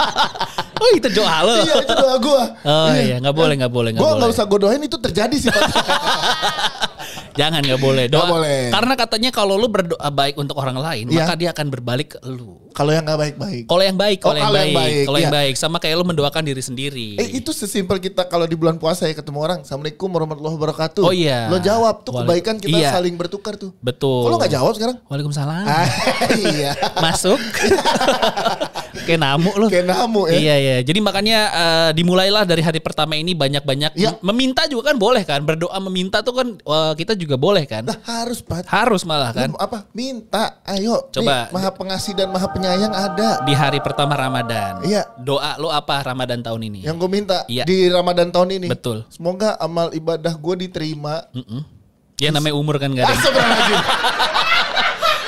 oh 0.85 0.89
itu 0.93 1.09
doa 1.17 1.37
lo. 1.41 1.53
iya 1.65 1.75
itu 1.81 1.93
doa 1.97 2.15
gue. 2.21 2.41
Oh 2.61 2.93
iya 2.93 3.15
nggak 3.17 3.35
boleh 3.35 3.53
nggak 3.57 3.73
boleh 3.73 3.89
nggak 3.93 4.01
Gue 4.01 4.09
boleh. 4.09 4.19
nggak 4.21 4.31
usah 4.37 4.45
gue 4.45 4.59
doain 4.61 4.81
itu 4.85 4.97
terjadi 5.01 5.35
sih 5.37 5.49
pak. 5.49 5.61
Jangan 7.35 7.59
nggak 7.63 7.81
boleh 7.81 8.05
doa. 8.11 8.19
Nggak 8.19 8.33
boleh. 8.33 8.61
Karena 8.71 8.93
katanya 8.99 9.29
kalau 9.31 9.55
lu 9.55 9.67
berdoa 9.67 10.09
baik 10.11 10.35
untuk 10.35 10.55
orang 10.59 10.77
lain 10.77 11.05
Iya. 11.07 11.23
maka 11.23 11.33
dia 11.39 11.49
akan 11.51 11.67
berbalik 11.71 12.15
ke 12.15 12.19
lu. 12.27 12.59
kalau 12.71 12.95
yang 12.95 13.03
nggak 13.03 13.19
baik-baik. 13.19 13.63
Kalau 13.67 13.83
yang 13.83 13.97
baik, 13.99 14.17
Oh, 14.19 14.23
kalau 14.31 14.37
yang 14.39 14.47
kalau 14.47 14.59
yang 14.63 14.71
baik, 14.71 14.79
baik, 14.79 15.03
kalau 15.03 15.19
yang 15.19 15.33
iya. 15.35 15.39
baik 15.43 15.53
sama 15.59 15.77
kayak 15.83 15.95
lu 15.99 16.05
mendoakan 16.07 16.43
diri 16.47 16.63
sendiri. 16.63 17.07
Eh 17.19 17.29
itu 17.35 17.51
sesimpel 17.51 17.99
kita 17.99 18.23
kalau 18.31 18.47
di 18.47 18.55
bulan 18.55 18.79
puasa 18.79 19.11
ya 19.11 19.13
ketemu 19.13 19.39
orang. 19.43 19.59
Assalamualaikum 19.67 20.07
warahmatullahi 20.07 20.55
wabarakatuh. 20.55 21.03
Oh, 21.03 21.11
iya. 21.11 21.51
Lo 21.51 21.59
jawab 21.59 22.07
tuh 22.07 22.15
kebaikan 22.23 22.63
kita 22.63 22.71
iya. 22.79 22.95
saling 22.95 23.19
bertukar 23.19 23.59
tuh. 23.59 23.75
Betul. 23.83 24.23
Kok 24.23 24.29
lo 24.31 24.37
gak 24.39 24.53
jawab 24.55 24.73
sekarang? 24.79 24.97
Waalaikumsalam. 25.11 25.65
Ah, 25.67 25.87
iya. 26.55 26.71
Masuk. 27.03 27.39
Kayak 29.11 29.21
namu 29.21 29.49
lu. 29.53 29.67
Kayak 29.67 29.87
namu 29.91 30.21
ya. 30.25 30.37
Iya 30.39 30.55
iya. 30.55 30.77
Jadi 30.81 30.99
makanya 30.99 31.39
eh, 31.51 31.89
dimulailah 31.91 32.43
dari 32.43 32.63
hari 32.63 32.79
pertama 32.79 33.13
ini 33.13 33.35
banyak-banyak 33.35 33.91
Ya. 33.99 34.15
meminta 34.23 34.63
juga 34.65 34.91
kan 34.91 34.97
boleh 34.97 35.27
kan. 35.27 35.43
Berdoa 35.43 35.75
meminta 35.83 36.23
tuh 36.23 36.31
kan 36.31 36.47
eh, 36.55 36.93
kita 36.95 37.13
juga 37.13 37.35
boleh 37.35 37.67
kan. 37.67 37.83
Nah, 37.83 37.99
harus 38.01 38.39
Pat. 38.39 38.63
Harus 38.63 39.03
malah 39.03 39.35
kan. 39.35 39.51
Apa? 39.55 39.83
Minta. 39.91 40.63
Ayo. 40.63 41.11
Coba. 41.11 41.51
Nih, 41.51 41.53
maha 41.53 41.69
pengasih 41.75 42.15
dan 42.15 42.31
maha 42.31 42.47
penyayang 42.47 42.91
ada. 42.91 43.43
Di 43.43 43.51
hari 43.51 43.83
pertama 43.83 44.15
Ramadan. 44.15 44.81
Iya. 44.81 45.03
Doa 45.19 45.59
lo 45.59 45.67
apa 45.67 45.99
Ramadan 46.01 46.39
tahun 46.39 46.71
ini? 46.71 46.79
Yang 46.87 46.95
gue 46.97 47.09
minta 47.11 47.37
Iya. 47.51 47.67
di 47.67 47.91
Ramadan 47.91 48.31
tahun 48.31 48.49
ini. 48.55 48.67
Betul. 48.71 49.03
Semoga 49.11 49.59
amal 49.59 49.91
ibadah 49.91 50.31
gue 50.31 50.55
diterima. 50.61 51.27
Mm-mm. 51.35 51.83
Ya 52.21 52.29
namanya 52.29 52.53
umur 52.53 52.77
kan 52.77 52.93
gak 52.93 53.09
ada. 53.09 53.17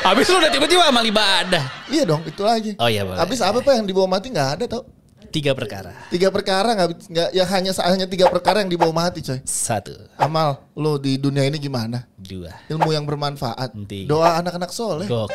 yang-. 0.03 0.09
Habis 0.11 0.25
lu 0.27 0.37
udah 0.37 0.51
tiba-tiba 0.51 0.83
amal 0.83 1.01
ibadah. 1.01 1.63
iya 1.87 2.03
dong, 2.03 2.21
itu 2.21 2.41
lagi. 2.41 2.71
Oh 2.75 2.85
iya 2.85 3.01
boleh. 3.01 3.17
Habis 3.17 3.39
apa 3.39 3.59
pak 3.59 3.73
yang 3.73 3.87
dibawa 3.87 4.07
mati 4.09 4.27
nggak 4.27 4.49
ada 4.53 4.65
tau? 4.67 4.83
Tiga 5.25 5.57
perkara. 5.57 5.89
Tiga 6.13 6.29
perkara 6.29 6.77
nggak 6.77 6.89
nggak 7.09 7.29
ya 7.33 7.41
hanya 7.49 7.71
hanya 7.81 8.05
tiga 8.05 8.29
perkara 8.29 8.61
yang 8.61 8.69
dibawa 8.69 8.93
mati 8.93 9.25
coy. 9.25 9.41
Satu, 9.43 9.95
Amal 10.13 10.61
lo 10.73 10.97
di 10.97 11.17
dunia 11.17 11.41
ini 11.41 11.57
gimana? 11.57 12.05
dua, 12.13 12.53
Ilmu 12.67 12.91
yang 12.91 13.01
bermanfaat. 13.01 13.73
Tiga. 13.83 14.05
Doa 14.05 14.37
anak-anak 14.37 14.69
soleh. 14.69 15.07
gokil. 15.07 15.33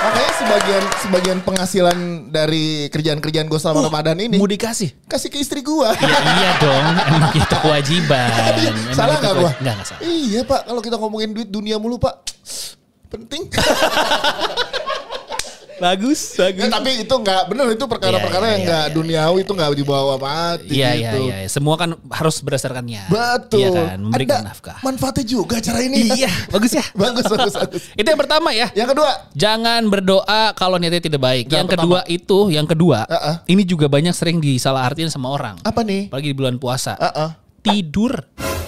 Makanya 0.00 0.32
sebagian 0.32 0.84
sebagian 0.96 1.38
penghasilan 1.44 1.98
dari 2.32 2.88
kerjaan-kerjaan 2.88 3.44
gue 3.44 3.60
selama 3.60 3.84
Ramadan 3.84 4.16
ini 4.16 4.40
Mau 4.40 4.48
dikasih? 4.48 4.96
kasih 5.04 5.28
ke 5.28 5.36
istri 5.36 5.60
gue. 5.60 5.88
Ya 5.92 6.18
iya 6.40 6.50
dong, 6.56 6.84
emang 6.96 7.36
itu 7.36 7.56
kewajiban. 7.60 8.32
Emang 8.64 8.96
salah 8.96 9.20
nggak? 9.20 9.32
Nggak, 9.60 9.74
nggak 9.76 9.86
salah. 9.86 10.00
Iya 10.00 10.40
pak, 10.48 10.60
kalau 10.64 10.80
kita 10.80 10.96
ngomongin 10.96 11.36
duit 11.36 11.52
dunia 11.52 11.76
mulu 11.76 12.00
pak, 12.00 12.16
penting. 13.08 13.42
Bagus, 15.80 16.36
bagus. 16.36 16.60
Ya, 16.60 16.68
tapi 16.68 16.92
itu 17.00 17.08
nggak 17.08 17.42
bener 17.48 17.72
itu 17.72 17.84
perkara-perkara 17.88 18.44
Iya, 18.44 18.44
iya, 18.44 18.52
yang 18.52 18.60
iya, 18.60 18.68
nggak 18.68 18.84
iya. 18.84 18.94
duniawi 19.00 19.38
itu 19.40 19.52
nggak 19.56 19.70
dibawa 19.80 20.14
mati 20.20 20.76
Iya, 20.76 20.90
iya, 20.92 21.08
gitu. 21.08 21.20
iya. 21.24 21.36
Semua 21.48 21.80
kan 21.80 21.96
harus 22.12 22.36
berdasarkan 22.44 22.84
niat. 22.84 23.08
Betul. 23.08 23.64
Iya 23.64 23.68
kan, 23.72 23.96
memberikan 23.96 24.44
Ada 24.44 24.48
nafkah. 24.52 24.76
manfaatnya 24.84 25.24
juga 25.24 25.56
cara 25.56 25.80
ini. 25.80 26.12
Iya, 26.12 26.28
bagus 26.52 26.76
ya. 26.76 26.84
bagus, 27.08 27.24
bagus, 27.24 27.54
bagus. 27.56 27.82
Itu 27.96 28.04
yang 28.04 28.20
pertama 28.20 28.52
ya. 28.52 28.68
Yang 28.76 28.92
kedua, 28.92 29.10
Jangan 29.32 29.80
berdoa 29.88 30.52
kalau 30.52 30.76
niatnya 30.76 31.00
tidak 31.00 31.24
baik. 31.24 31.48
Yang 31.48 31.56
yang 31.56 31.68
kedua 31.72 32.00
itu, 32.12 32.38
yang 32.52 32.68
kedua, 32.68 33.08
Uh-uh. 33.08 33.36
ini 33.48 33.64
juga 33.64 33.88
banyak 33.88 34.12
sering 34.12 34.36
disalahartiin 34.36 35.08
sama 35.08 35.32
orang. 35.32 35.64
apa 35.64 35.80
nih? 35.80 36.12
Apalagi 36.12 36.28
di 36.28 36.36
bulan 36.36 36.60
puasa. 36.60 36.92
Uh-uh. 37.00 37.32
tidur. 37.64 38.20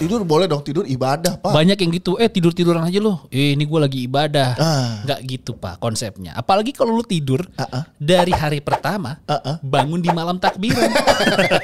Tidur 0.02 0.26
boleh 0.26 0.50
dong, 0.50 0.66
tidur 0.66 0.82
ibadah, 0.82 1.38
Pak. 1.38 1.54
Banyak 1.54 1.78
yang 1.78 1.90
gitu, 1.94 2.18
eh 2.18 2.26
tidur 2.26 2.50
tiduran 2.50 2.82
aja 2.82 2.98
lo. 2.98 3.30
Eh 3.30 3.54
ini 3.54 3.62
gue 3.62 3.78
lagi 3.78 4.02
ibadah. 4.10 4.50
Ah. 4.58 4.90
Nggak 5.06 5.20
gitu 5.30 5.54
pak 5.54 5.78
konsepnya. 5.78 6.34
Apalagi 6.34 6.74
kalau 6.74 6.98
lu 6.98 7.06
tidur 7.06 7.46
Ah, 7.54 7.62
ah. 7.70 7.82
dari 7.94 8.34
hari 8.34 8.58
pertama, 8.58 9.22
Ah, 9.30 9.38
ah. 9.38 9.56
bangun 9.62 10.02
di 10.02 10.10
malam 10.10 10.42
takbiran. 10.42 10.90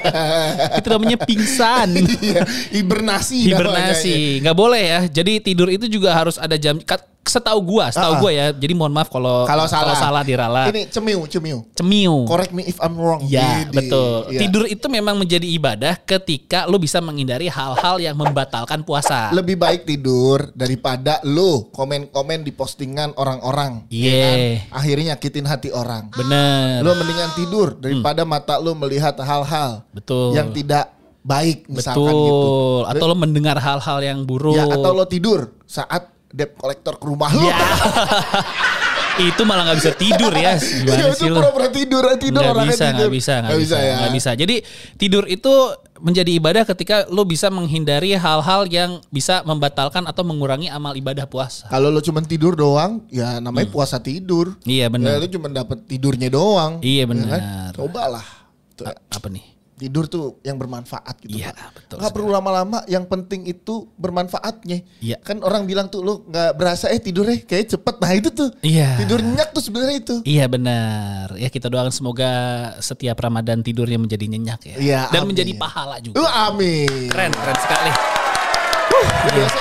Itu 0.79 0.87
namanya 0.87 1.19
pingsan. 1.19 1.99
Iya, 1.99 2.47
hibernasi. 2.71 3.51
Hibernasi. 3.51 4.39
Nggak 4.39 4.55
boleh 4.55 4.83
ya. 4.87 4.99
Jadi 5.11 5.43
tidur 5.43 5.67
itu 5.67 5.91
juga 5.91 6.15
harus 6.15 6.39
ada 6.39 6.55
jam. 6.55 6.79
Setahu 7.19 7.59
gua, 7.61 7.93
setahu 7.93 8.13
Ah, 8.13 8.17
ah. 8.17 8.21
gua 8.25 8.31
ya. 8.33 8.45
Jadi 8.49 8.73
mohon 8.73 8.89
maaf 8.89 9.11
kalau 9.11 9.45
Kalau 9.45 9.69
salah. 9.69 9.93
salah 9.93 10.23
diralat. 10.25 10.73
Ini 10.73 10.89
cemiu, 10.89 11.29
cemiu. 11.29 11.61
Cemiu. 11.77 12.25
Correct 12.25 12.49
me 12.49 12.65
if 12.65 12.81
I'm 12.81 12.97
wrong. 12.97 13.21
Ya, 13.29 13.69
betul. 13.69 14.33
Iya. 14.33 14.39
Tidur 14.41 14.65
itu 14.65 14.85
memang 14.89 15.13
menjadi 15.13 15.45
ibadah 15.45 15.93
ketika 16.01 16.65
lu 16.65 16.81
bisa 16.81 16.97
menghindari 16.97 17.45
hal-hal 17.45 18.01
yang 18.01 18.17
membatalkan 18.17 18.81
puasa. 18.81 19.29
Lebih 19.29 19.61
baik 19.61 19.85
tidur 19.85 20.49
daripada 20.57 21.21
lu 21.21 21.69
komen-komen 21.69 22.41
di 22.41 22.49
postingan 22.49 23.13
orang-orang. 23.13 23.85
Iya. 23.93 24.09
ya 24.09 24.25
kan? 24.25 24.37
Akhirnya 24.81 25.05
nyakitin 25.13 25.45
hati 25.45 25.69
orang. 25.69 26.09
Bener. 26.09 26.81
Lu 26.81 26.97
mendingan 26.97 27.29
tidur 27.37 27.77
daripada 27.77 28.25
mata 28.25 28.57
lu 28.57 28.73
melihat 28.73 29.13
hal-hal 29.21 29.85
Betul. 29.93 30.33
yang 30.33 30.49
tidak 30.49 30.97
baik 31.21 31.69
misalkan 31.69 32.09
Betul. 32.09 32.25
gitu. 32.25 32.49
Atau 32.89 33.05
lo 33.05 33.15
mendengar 33.15 33.57
hal-hal 33.61 33.99
yang 34.01 34.25
buruk. 34.25 34.57
Ya 34.57 34.65
atau 34.65 34.97
lo 34.97 35.05
tidur 35.05 35.53
saat 35.69 36.09
debt 36.29 36.53
collector 36.55 36.95
ke 36.95 37.05
rumah 37.05 37.29
lu. 37.31 37.45
Ya. 37.45 37.57
itu 39.19 39.43
malah 39.43 39.67
nggak 39.67 39.79
bisa 39.83 39.91
tidur 39.93 40.31
ya. 40.31 40.55
Gimana 40.85 40.95
Iya, 40.95 41.11
sih 41.11 41.27
itu 41.27 41.35
pura-pura 41.35 41.67
tidur, 41.67 42.03
tidur 42.15 42.39
Nggak 42.39 42.53
orangnya 42.55 42.71
bisa, 42.71 42.85
tidur. 42.85 42.95
nggak 42.95 43.11
bisa, 43.11 43.33
nggak 43.35 43.59
bisa, 43.59 43.77
ya. 43.77 43.95
nggak 43.99 44.13
bisa. 44.15 44.31
Jadi 44.31 44.55
tidur 44.95 45.23
itu 45.27 45.53
menjadi 45.99 46.31
ibadah 46.31 46.63
ketika 46.63 47.03
lo 47.11 47.27
bisa 47.27 47.51
menghindari 47.51 48.15
hal-hal 48.15 48.63
yang 48.71 49.03
bisa 49.11 49.43
membatalkan 49.43 50.07
atau 50.07 50.23
mengurangi 50.23 50.71
amal 50.71 50.95
ibadah 50.95 51.27
puasa. 51.27 51.67
Kalau 51.67 51.91
lo 51.91 51.99
cuma 51.99 52.23
tidur 52.23 52.55
doang, 52.55 53.03
ya 53.11 53.43
namanya 53.43 53.67
puasa 53.67 53.99
tidur. 53.99 54.55
Iya 54.63 54.87
benar. 54.87 55.19
Ya, 55.19 55.23
lo 55.23 55.27
cuma 55.27 55.51
dapat 55.51 55.83
tidurnya 55.83 56.31
doang. 56.31 56.79
Iya, 56.79 57.03
ya 57.03 57.05
kan? 57.05 57.11
benar. 57.11 57.39
Cobalah. 57.75 58.25
A- 58.79 58.95
apa 59.11 59.27
nih? 59.27 59.43
Tidur 59.79 60.11
tuh 60.11 60.43
yang 60.43 60.59
bermanfaat 60.59 61.15
gitu. 61.23 61.39
Pak. 61.39 61.55
betul 61.71 61.95
Nggak 62.03 62.11
perlu 62.11 62.29
lama-lama, 62.35 62.83
yang 62.91 63.07
penting 63.07 63.47
itu 63.47 63.87
bermanfaatnya. 63.95 64.83
Iya. 64.99 65.17
Kan 65.23 65.39
orang 65.39 65.63
bilang 65.63 65.87
tuh 65.87 66.03
lo 66.03 66.27
nggak 66.27 66.59
berasa 66.59 66.91
eh 66.91 66.99
tidurnya 66.99 67.39
kayak 67.47 67.79
cepet. 67.79 67.95
Nah 68.03 68.11
itu 68.11 68.29
tuh. 68.35 68.51
Iya. 68.59 68.99
Tidur 68.99 69.23
nyenyak 69.23 69.55
tuh 69.55 69.63
sebenarnya 69.63 69.97
itu. 70.03 70.15
Iya 70.27 70.45
benar. 70.51 71.31
Ya 71.39 71.47
kita 71.47 71.71
doakan 71.71 71.95
semoga 71.95 72.31
setiap 72.83 73.15
Ramadan 73.23 73.63
tidurnya 73.63 73.95
menjadi 73.95 74.25
nyenyak 74.27 74.59
ya. 74.67 74.75
Iya, 74.75 75.01
Dan 75.15 75.23
amin. 75.23 75.29
menjadi 75.31 75.53
pahala 75.55 75.95
juga. 76.03 76.19
Uh, 76.19 76.31
amin. 76.51 77.07
Keren, 77.07 77.31
keren 77.31 77.57
sekali. 77.63 77.91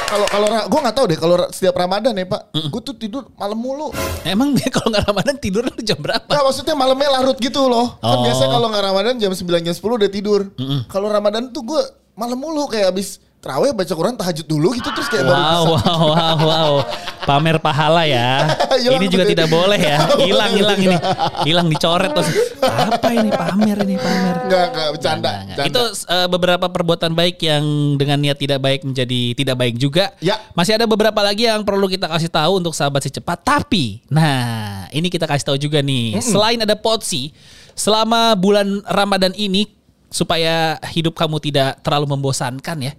Kalau 0.09 0.27
kalau 0.27 0.47
gue 0.49 0.81
nggak 0.81 0.97
tahu 0.97 1.07
deh 1.07 1.19
kalau 1.19 1.35
setiap 1.49 1.75
Ramadan 1.75 2.13
ya 2.13 2.25
Pak, 2.25 2.43
gue 2.69 2.81
tuh 2.83 2.95
tidur 2.95 3.29
malam 3.35 3.57
mulu. 3.57 3.93
Emang 4.25 4.53
dia 4.53 4.69
kalau 4.69 4.89
nggak 4.89 5.05
Ramadan 5.07 5.35
tidur 5.37 5.63
lu 5.63 5.73
jam 5.81 5.99
berapa? 5.99 6.27
Nah 6.27 6.43
maksudnya 6.43 6.75
malamnya 6.75 7.09
larut 7.13 7.37
gitu 7.37 7.67
loh. 7.67 7.99
Kan 7.99 8.17
Oh. 8.19 8.25
biasa 8.25 8.45
kalau 8.47 8.67
nggak 8.69 8.85
Ramadan 8.85 9.15
jam 9.17 9.31
9 9.31 9.45
jam 9.61 9.75
10 9.75 9.99
udah 9.99 10.11
tidur. 10.11 10.41
Kalau 10.89 11.09
Ramadan 11.09 11.51
tuh 11.51 11.63
gue 11.63 11.81
malam 12.15 12.35
mulu 12.35 12.67
kayak 12.67 12.91
abis 12.91 13.23
terawih 13.39 13.71
baca 13.71 13.93
Quran 13.95 14.15
tahajud 14.19 14.47
dulu 14.51 14.75
gitu 14.75 14.91
terus 14.91 15.07
kayak 15.07 15.31
baru 15.31 15.39
Wow, 15.39 15.63
bisa. 15.63 15.87
wow, 15.87 16.03
wow, 16.11 16.37
wow. 16.43 16.73
Pamer 17.23 17.57
pahala 17.63 18.03
ya. 18.09 18.51
Ini 18.99 19.07
juga 19.07 19.25
tidak 19.29 19.47
boleh 19.53 19.79
ya. 19.79 20.01
Hilang, 20.29 20.53
hilang 20.57 20.81
ini. 20.81 20.97
Hilang 21.45 21.67
dicoret 21.69 22.11
terus. 22.17 22.31
Apa 22.63 23.13
ini 23.13 23.29
pamer 23.29 23.79
ini 23.85 23.97
pamer? 24.01 24.49
Enggak 24.49 24.65
enggak 24.73 24.89
bercanda. 24.97 25.31
Nah, 25.31 25.45
bercanda. 25.45 25.69
Itu 25.69 25.83
eh, 26.09 26.29
beberapa 26.31 26.67
perbuatan 26.73 27.13
baik 27.13 27.37
yang 27.45 27.65
dengan 28.01 28.17
niat 28.17 28.39
tidak 28.41 28.59
baik 28.65 28.81
menjadi 28.83 29.21
tidak 29.37 29.57
baik 29.61 29.75
juga. 29.77 30.15
Ya. 30.25 30.41
Masih 30.57 30.81
ada 30.81 30.89
beberapa 30.89 31.21
lagi 31.21 31.45
yang 31.45 31.63
perlu 31.69 31.85
kita 31.85 32.09
kasih 32.09 32.33
tahu 32.33 32.65
untuk 32.65 32.73
sahabat 32.73 33.05
si 33.05 33.13
cepat. 33.13 33.45
Tapi, 33.45 34.01
nah 34.09 34.89
ini 34.89 35.13
kita 35.13 35.29
kasih 35.29 35.53
tahu 35.53 35.59
juga 35.61 35.85
nih. 35.85 36.17
Selain 36.25 36.57
ada 36.65 36.75
potsi, 36.81 37.37
selama 37.77 38.33
bulan 38.41 38.81
Ramadan 38.89 39.37
ini 39.37 39.69
supaya 40.09 40.81
hidup 40.97 41.13
kamu 41.13 41.37
tidak 41.45 41.77
terlalu 41.85 42.17
membosankan 42.17 42.79
ya. 42.81 42.93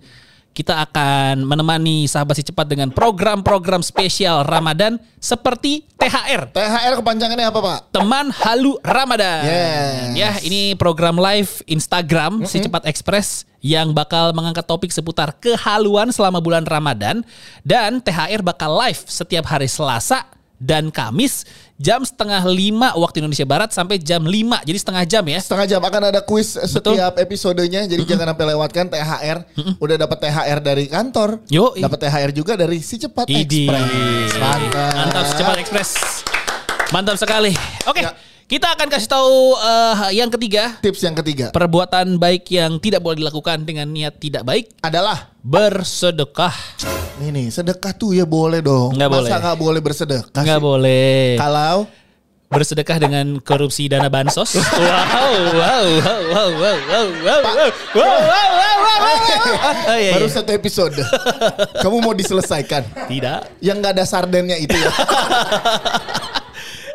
Kita 0.49 0.83
akan 0.83 1.47
menemani 1.47 2.03
sahabat 2.09 2.35
si 2.35 2.43
cepat 2.43 2.67
dengan 2.67 2.91
program-program 2.91 3.79
spesial 3.79 4.43
Ramadan 4.43 4.99
seperti 5.21 5.87
THR. 5.95 6.51
THR 6.51 6.93
kepanjangannya 6.99 7.47
apa 7.47 7.59
Pak? 7.63 7.79
Teman 7.95 8.27
Halu 8.33 8.75
Ramadan. 8.83 9.45
Yes. 9.47 10.11
Ya, 10.19 10.31
ini 10.43 10.75
program 10.75 11.15
live 11.15 11.63
Instagram 11.63 12.43
si 12.43 12.59
Cepat 12.59 12.83
Express 12.89 13.47
yang 13.63 13.91
bakal 13.91 14.31
mengangkat 14.35 14.63
topik 14.67 14.91
seputar 14.91 15.35
kehaluan 15.39 16.11
selama 16.11 16.39
bulan 16.39 16.63
Ramadan 16.67 17.23
dan 17.63 17.99
THR 17.99 18.43
bakal 18.43 18.75
live 18.75 18.99
setiap 19.07 19.47
hari 19.47 19.67
Selasa 19.67 20.27
dan 20.59 20.91
Kamis 20.91 21.47
jam 21.79 22.03
setengah 22.03 22.43
lima 22.43 22.91
waktu 22.91 23.23
Indonesia 23.23 23.47
Barat 23.47 23.71
sampai 23.71 23.95
jam 24.03 24.19
5 24.19 24.67
jadi 24.67 24.77
setengah 24.77 25.03
jam 25.07 25.23
ya. 25.23 25.39
Setengah 25.39 25.65
jam 25.65 25.81
akan 25.81 26.01
ada 26.11 26.19
kuis 26.19 26.59
setiap 26.59 27.15
episodenya 27.15 27.87
jadi 27.87 28.03
jangan 28.03 28.35
sampai 28.35 28.45
lewatkan 28.51 28.85
THR. 28.91 29.37
Udah 29.79 29.95
dapat 29.95 30.17
THR 30.19 30.59
dari 30.59 30.85
kantor. 30.91 31.39
Yoi. 31.47 31.79
Dapat 31.79 31.99
THR 32.03 32.31
juga 32.35 32.53
dari 32.59 32.83
si 32.83 32.99
cepat 32.99 33.25
Idi. 33.31 33.71
Express. 33.71 34.35
Mantap. 34.35 34.91
Mantap 34.93 35.23
si 35.23 35.33
Cepat 35.39 35.57
Express. 35.57 35.89
Mantap 36.91 37.15
sekali. 37.15 37.51
Oke, 37.87 38.03
Ya. 38.03 38.11
Kita 38.49 38.65
akan 38.73 38.89
kasih 38.89 39.09
tahu 39.13 39.53
eh, 39.61 40.17
yang 40.17 40.33
ketiga 40.33 40.81
Tips 40.81 41.05
yang 41.05 41.13
ketiga 41.13 41.53
perbuatan 41.53 42.17
baik 42.17 42.49
yang 42.49 42.81
tidak 42.81 43.05
boleh 43.05 43.21
dilakukan 43.21 43.61
dengan 43.61 43.85
niat 43.85 44.17
tidak 44.17 44.41
baik 44.41 44.73
adalah 44.81 45.29
bersedekah. 45.45 46.51
Ini 47.19 47.29
nih, 47.29 47.47
sedekah 47.51 47.91
tuh 47.95 48.15
ya 48.15 48.23
boleh 48.23 48.63
dong. 48.63 48.95
Nggak 48.95 49.09
Masa 49.11 49.19
boleh. 49.21 49.39
nggak 49.39 49.57
boleh 49.59 49.81
bersedekah 49.83 50.41
Nggak 50.43 50.59
sih? 50.59 50.65
boleh. 50.65 51.35
Kalau 51.37 51.87
bersedekah 52.49 52.97
dengan 52.97 53.27
korupsi 53.39 53.85
dana 53.85 54.09
bansos. 54.09 54.57
Wow, 54.57 54.65
wow, 54.81 55.35
wow, 55.53 55.85
wow, 56.33 56.49
wow, 56.49 56.49
wow, 56.49 56.77
wow, 56.89 57.07
wow, 57.21 57.39
wow, 57.45 57.69
wow, 57.93 58.49
wow, 58.57 58.97
wow. 58.97 59.93
Oh, 59.93 59.97
iya, 59.99 60.11
baru 60.17 60.25
iya. 60.25 60.33
satu 60.33 60.51
episode, 60.57 60.97
kamu 61.85 61.97
mau 62.01 62.17
diselesaikan. 62.17 62.81
Tidak. 63.05 63.61
Yang 63.61 63.75
nggak 63.77 63.93
ada 63.93 64.05
sardennya 64.09 64.57
itu 64.57 64.73
ya. 64.73 64.89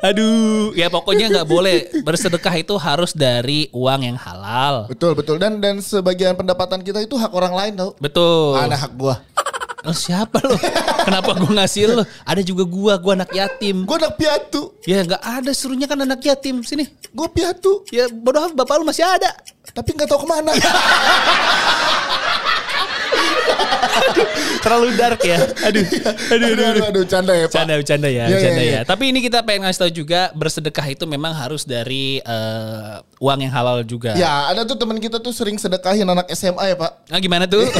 Aduh, 0.05 0.77
ya 0.77 0.93
pokoknya 0.93 1.33
nggak 1.33 1.49
boleh 1.49 1.89
bersedekah 2.05 2.53
itu 2.61 2.77
harus 2.77 3.17
dari 3.17 3.73
uang 3.73 4.05
yang 4.05 4.19
halal. 4.21 4.85
betul 4.85 5.17
betul 5.17 5.41
dan 5.41 5.57
dan 5.65 5.81
sebagian 5.81 6.37
pendapatan 6.37 6.85
kita 6.85 7.01
itu 7.01 7.17
hak 7.17 7.33
orang 7.33 7.57
lain 7.57 7.73
tau. 7.73 7.91
Betul. 7.97 8.61
Ada 8.61 8.77
hak 8.85 8.93
gua. 9.01 9.17
Lo 9.85 9.97
siapa 9.97 10.45
lo? 10.45 10.61
Kenapa 11.09 11.33
gua 11.37 11.61
ngasih 11.61 11.89
lo? 11.89 12.05
Ada 12.29 12.45
juga 12.45 12.69
gua, 12.69 13.01
gua 13.01 13.25
anak 13.25 13.33
yatim. 13.33 13.89
Gua 13.89 13.97
anak 13.97 14.21
piatu. 14.21 14.77
Ya 14.85 15.01
nggak 15.05 15.25
ada 15.25 15.51
suruhnya 15.57 15.89
kan 15.89 15.97
anak 15.97 16.21
yatim 16.21 16.61
sini. 16.61 16.85
Gua 17.17 17.33
piatu. 17.33 17.89
Ya 17.89 18.05
bodoh 18.13 18.53
bapak 18.53 18.81
lu 18.81 18.85
masih 18.85 19.09
ada. 19.09 19.33
Tapi 19.73 19.89
nggak 19.97 20.09
tahu 20.09 20.25
ke 20.25 20.29
mana. 20.29 20.53
Terlalu 24.61 24.97
dark 24.97 25.21
ya. 25.21 25.37
Aduh, 25.63 25.85
aduh, 25.85 26.47
aduh, 26.49 26.65
aduh, 26.67 26.85
aduh, 26.89 27.05
canda 27.05 27.33
ya 27.33 27.47
pak. 27.47 27.55
Canda, 27.55 27.75
bercanda 27.77 28.09
ya, 28.09 28.25
Iya, 28.25 28.33
bercanda 28.33 28.57
iya, 28.57 28.65
ya. 28.65 28.73
iya. 28.73 28.81
Tapi 28.83 29.05
ini 29.13 29.21
kita 29.21 29.45
pengen 29.45 29.69
ngasih 29.69 29.81
tahu 29.81 29.93
juga 29.95 30.33
bersedekah 30.33 30.87
itu 30.89 31.05
memang 31.05 31.33
harus 31.33 31.63
dari 31.63 32.17
eh, 32.19 32.95
uang 33.21 33.39
yang 33.39 33.53
halal 33.53 33.85
juga. 33.85 34.17
Ya 34.17 34.49
ada 34.49 34.65
tuh 34.65 34.75
teman 34.75 34.97
kita 34.97 35.21
tuh 35.21 35.31
sering 35.31 35.57
sedekahin 35.57 36.07
anak 36.07 36.27
SMA 36.33 36.65
ya 36.67 36.77
pak. 36.77 36.91
Nah, 37.07 37.19
gimana 37.19 37.45
tuh? 37.45 37.65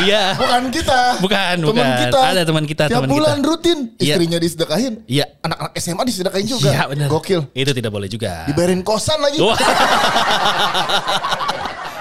Iya. 0.00 0.32
Bukan 0.32 0.62
kita. 0.72 1.00
Bukan, 1.20 1.54
Teman 1.60 1.68
bukan. 1.68 1.86
kita. 2.00 2.18
Ada 2.24 2.42
teman 2.42 2.64
kita, 2.64 2.84
Tiap 2.88 3.04
teman 3.04 3.08
bulan 3.10 3.36
kita. 3.38 3.48
rutin. 3.48 3.78
Iya. 4.00 4.16
Istrinya 4.16 4.38
disedekahin. 4.40 4.94
Iya. 5.04 5.24
Anak-anak 5.44 5.72
SMA 5.76 6.02
disedekahin 6.08 6.46
juga. 6.48 6.70
Iya, 6.72 6.82
benar. 6.88 7.08
Gokil. 7.10 7.40
Itu 7.52 7.72
tidak 7.76 7.92
boleh 7.92 8.08
juga. 8.08 8.48
Dibayarin 8.48 8.80
kosan 8.80 9.20
lagi. 9.20 9.38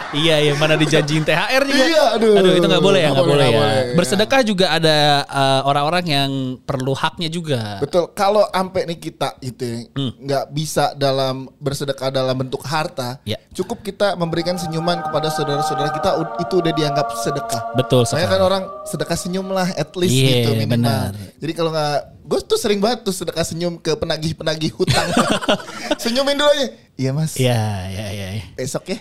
Iya, 0.09 0.41
yang 0.41 0.57
mana 0.57 0.73
dijanjiin 0.73 1.21
THR 1.21 1.63
juga. 1.63 1.85
Iya, 1.85 2.03
aduh. 2.17 2.33
itu 2.49 2.65
nggak 2.65 2.81
boleh 2.81 2.99
ya, 2.99 3.09
Nggak 3.13 3.27
boleh, 3.27 3.45
boleh, 3.45 3.47
ya. 3.47 3.59
boleh, 3.59 3.95
Bersedekah 3.95 4.41
juga 4.41 4.65
ada 4.71 4.97
eh, 5.21 5.61
orang-orang 5.63 6.05
yang 6.05 6.29
perlu 6.59 6.93
haknya 6.93 7.29
juga. 7.29 7.77
Betul. 7.77 8.09
Kalau 8.11 8.49
sampai 8.49 8.89
nih 8.89 8.97
kita 8.99 9.37
itu 9.39 9.61
ya, 9.61 9.77
Hmm. 9.93 10.11
nggak 10.17 10.43
bisa 10.49 10.91
dalam 10.93 11.45
bersedekah 11.55 12.09
dalam 12.09 12.33
bentuk 12.35 12.61
harta, 12.61 13.21
Ya. 13.21 13.37
cukup 13.51 13.81
kita 13.81 14.15
memberikan 14.15 14.55
senyuman 14.55 14.97
kepada 14.99 15.29
saudara-saudara 15.29 15.89
kita 15.91 16.09
itu 16.39 16.53
udah 16.57 16.73
dianggap 16.73 17.07
sedekah. 17.15 17.61
Betul 17.75 18.03
Saya 18.03 18.25
kan 18.25 18.39
orang 18.39 18.63
sedekah 18.83 19.13
senyum 19.13 19.45
lah, 19.47 19.69
at 19.69 19.93
least 19.93 20.15
Iya, 20.15 20.25
gitu 20.41 20.49
minimal. 20.55 20.73
benar. 20.73 21.09
Jadi 21.37 21.53
kalau 21.53 21.69
nggak, 21.69 21.97
gue 22.25 22.39
tuh 22.43 22.57
sering 22.57 22.79
banget 22.79 22.99
tuh 23.03 23.13
sedekah 23.13 23.45
senyum 23.45 23.77
ke 23.77 23.93
penagih-penagih 23.93 24.73
hutang. 24.73 25.05
Senyumin 26.01 26.33
dulu 26.33 26.49
aja. 26.49 26.67
Iya 26.99 27.15
mas. 27.15 27.31
Ya, 27.39 27.87
ya, 27.87 28.07
ya. 28.11 28.27
ya. 28.35 28.43
Besok 28.59 28.91
ya. 28.91 28.99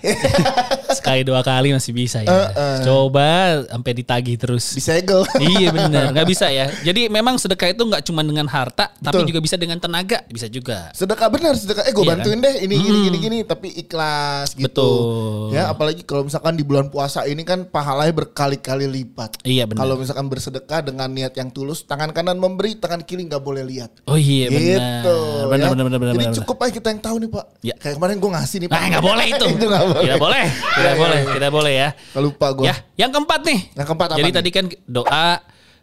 Sekali 1.02 1.26
dua 1.26 1.42
kali 1.42 1.74
masih 1.74 1.90
bisa 1.90 2.22
ya. 2.22 2.30
Eh, 2.30 2.48
eh. 2.54 2.78
Coba 2.86 3.58
sampai 3.66 3.92
ditagih 3.98 4.38
terus. 4.38 4.78
Disegel. 4.78 5.26
iya 5.50 5.74
benar, 5.74 6.14
nggak 6.14 6.26
bisa 6.30 6.46
ya. 6.46 6.70
Jadi 6.86 7.10
memang 7.10 7.42
sedekah 7.42 7.74
itu 7.74 7.82
nggak 7.82 8.06
cuma 8.06 8.22
dengan 8.22 8.46
harta, 8.46 8.94
tapi 9.02 9.26
Betul. 9.26 9.34
juga 9.34 9.40
bisa 9.42 9.58
dengan 9.58 9.82
tenaga, 9.82 10.22
bisa 10.30 10.46
juga. 10.46 10.94
Sedekah 10.94 11.26
benar, 11.26 11.58
sedekah. 11.58 11.90
Eh 11.90 11.92
gue 11.92 12.06
Iya 12.06 12.10
bantuin 12.14 12.38
kan? 12.38 12.46
deh 12.46 12.54
ini 12.70 12.74
gini 12.78 12.98
gini 13.10 13.18
gini 13.18 13.38
tapi 13.42 13.68
ikhlas 13.74 14.54
gitu. 14.54 14.70
Betul. 14.70 15.58
Ya 15.58 15.66
apalagi 15.66 16.06
kalau 16.06 16.22
misalkan 16.30 16.54
di 16.54 16.62
bulan 16.62 16.94
puasa 16.94 17.26
ini 17.26 17.42
kan 17.42 17.66
pahalanya 17.66 18.14
berkali-kali 18.14 18.86
lipat. 18.86 19.42
Iya 19.42 19.66
benar. 19.66 19.82
Kalau 19.82 19.94
misalkan 19.98 20.30
bersedekah 20.30 20.86
dengan 20.86 21.10
niat 21.10 21.34
yang 21.34 21.50
tulus, 21.50 21.82
tangan 21.82 22.14
kanan 22.14 22.38
memberi, 22.38 22.78
tangan 22.78 23.02
kiri 23.02 23.26
nggak 23.26 23.42
boleh 23.42 23.66
lihat. 23.66 23.90
Oh 24.06 24.14
iya 24.14 24.46
benar. 24.54 25.02
Gitu. 25.02 25.18
Benar, 25.50 25.66
ya. 25.66 25.70
benar, 25.74 25.84
benar, 25.90 25.98
benar. 25.98 26.14
Jadi 26.14 26.26
benar. 26.30 26.38
cukup 26.46 26.56
aja 26.62 26.72
kita 26.78 26.88
yang 26.94 27.02
tahu 27.02 27.16
nih 27.18 27.30
Pak. 27.34 27.46
Ya. 27.66 27.74
Kayak 27.88 27.97
kemarin 27.97 28.16
gue 28.18 28.30
ngasih 28.30 28.57
nih. 28.61 28.68
Nah, 28.68 28.83
nggak 28.87 29.04
boleh 29.04 29.26
itu. 29.26 29.47
itu 29.57 29.64
nggak 29.64 29.87
boleh. 29.87 30.02
Tidak 30.04 30.18
boleh, 30.21 30.45
tidak 30.45 30.76
Ya, 30.78 30.85
ya, 30.85 30.95
boleh, 31.00 31.18
ya. 31.18 31.33
tidak 31.33 31.50
boleh 31.50 31.73
ya. 31.73 31.88
Lupa 32.21 32.47
gue. 32.52 32.64
Ya, 32.64 32.75
yang 32.97 33.11
keempat 33.11 33.40
nih. 33.42 33.61
Yang 33.73 33.87
keempat 33.87 34.09
apa 34.09 34.18
Jadi 34.21 34.28
nih? 34.28 34.37
tadi 34.37 34.50
kan 34.52 34.64
doa, 34.85 35.28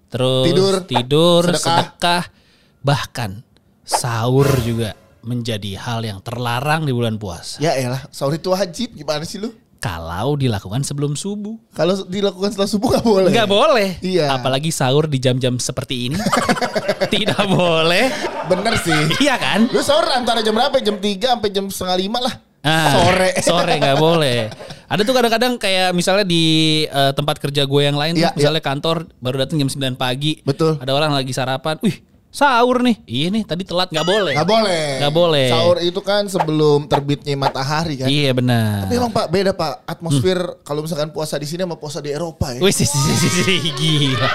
terus 0.08 0.46
Tidur, 0.46 0.74
tidur, 0.86 1.42
sedekah. 1.50 1.66
sedekah. 1.82 2.24
bahkan 2.80 3.32
sahur 3.82 4.46
juga 4.62 4.94
menjadi 5.20 5.74
hal 5.76 6.02
yang 6.02 6.22
terlarang 6.22 6.86
di 6.86 6.94
bulan 6.94 7.18
puasa. 7.18 7.58
Ya 7.58 7.74
elah, 7.74 8.06
sahur 8.14 8.38
itu 8.38 8.54
wajib. 8.54 8.94
Gimana 8.94 9.26
sih 9.26 9.42
lu? 9.42 9.50
Kalau 9.86 10.34
dilakukan 10.34 10.82
sebelum 10.82 11.14
subuh. 11.14 11.62
Kalau 11.78 11.94
dilakukan 12.10 12.58
setelah 12.58 12.70
subuh 12.74 12.88
nggak 12.98 13.06
boleh. 13.06 13.30
Nggak 13.30 13.50
boleh. 13.54 13.90
Iya. 14.02 14.34
Apalagi 14.34 14.74
sahur 14.74 15.06
di 15.06 15.22
jam-jam 15.22 15.62
seperti 15.62 16.10
ini. 16.10 16.18
Tidak 17.14 17.46
boleh. 17.46 18.10
Bener 18.50 18.74
sih. 18.82 19.22
Iya 19.22 19.38
kan? 19.38 19.70
Lu 19.70 19.86
sahur 19.86 20.10
antara 20.10 20.42
jam 20.42 20.58
berapa? 20.58 20.82
Jam 20.82 20.98
3 20.98 21.38
sampai 21.38 21.50
jam 21.54 21.70
setengah 21.70 21.98
lima 22.02 22.18
lah. 22.18 22.34
Ah, 22.66 22.98
Sore. 22.98 23.30
Sore 23.46 23.74
nggak 23.78 24.02
boleh. 24.02 24.50
Ada 24.90 25.06
tuh 25.06 25.14
kadang-kadang 25.14 25.54
kayak 25.62 25.94
misalnya 25.94 26.26
di 26.26 26.44
eh, 26.90 27.14
tempat 27.14 27.38
kerja 27.38 27.70
gue 27.70 27.82
yang 27.86 27.94
lain, 27.94 28.18
tuh, 28.18 28.26
Iya, 28.26 28.34
misalnya 28.34 28.66
kantor 28.66 29.06
baru 29.22 29.46
datang 29.46 29.62
jam 29.62 29.70
9 29.70 30.02
pagi. 30.02 30.42
Betul. 30.42 30.82
Ada 30.82 30.98
orang 30.98 31.14
lagi 31.14 31.30
sarapan. 31.30 31.78
Wih, 31.86 32.02
sahur 32.36 32.84
nih. 32.84 33.00
Iya 33.08 33.28
nih, 33.32 33.44
tadi 33.48 33.64
telat 33.64 33.88
nggak 33.88 34.04
boleh. 34.04 34.36
Nggak 34.36 34.50
boleh. 34.52 34.86
Nggak 35.00 35.14
boleh. 35.16 35.48
Sahur 35.48 35.78
itu 35.80 36.02
kan 36.04 36.28
sebelum 36.28 36.92
terbitnya 36.92 37.40
matahari 37.40 38.04
kan. 38.04 38.12
Iya 38.12 38.36
benar. 38.36 38.92
Tapi 38.92 38.94
emang 39.00 39.12
Pak 39.16 39.26
beda 39.32 39.52
Pak 39.56 39.88
atmosfer 39.88 40.60
kalau 40.68 40.84
misalkan 40.84 41.16
puasa 41.16 41.40
di 41.40 41.48
sini 41.48 41.64
sama 41.64 41.80
puasa 41.80 42.04
di 42.04 42.12
Eropa 42.12 42.52
ya. 42.52 42.60
Wih, 42.60 42.76
sih, 42.76 42.84
sih, 42.84 43.00
sih, 43.00 43.32
sih, 43.32 43.72
gila. 43.72 44.28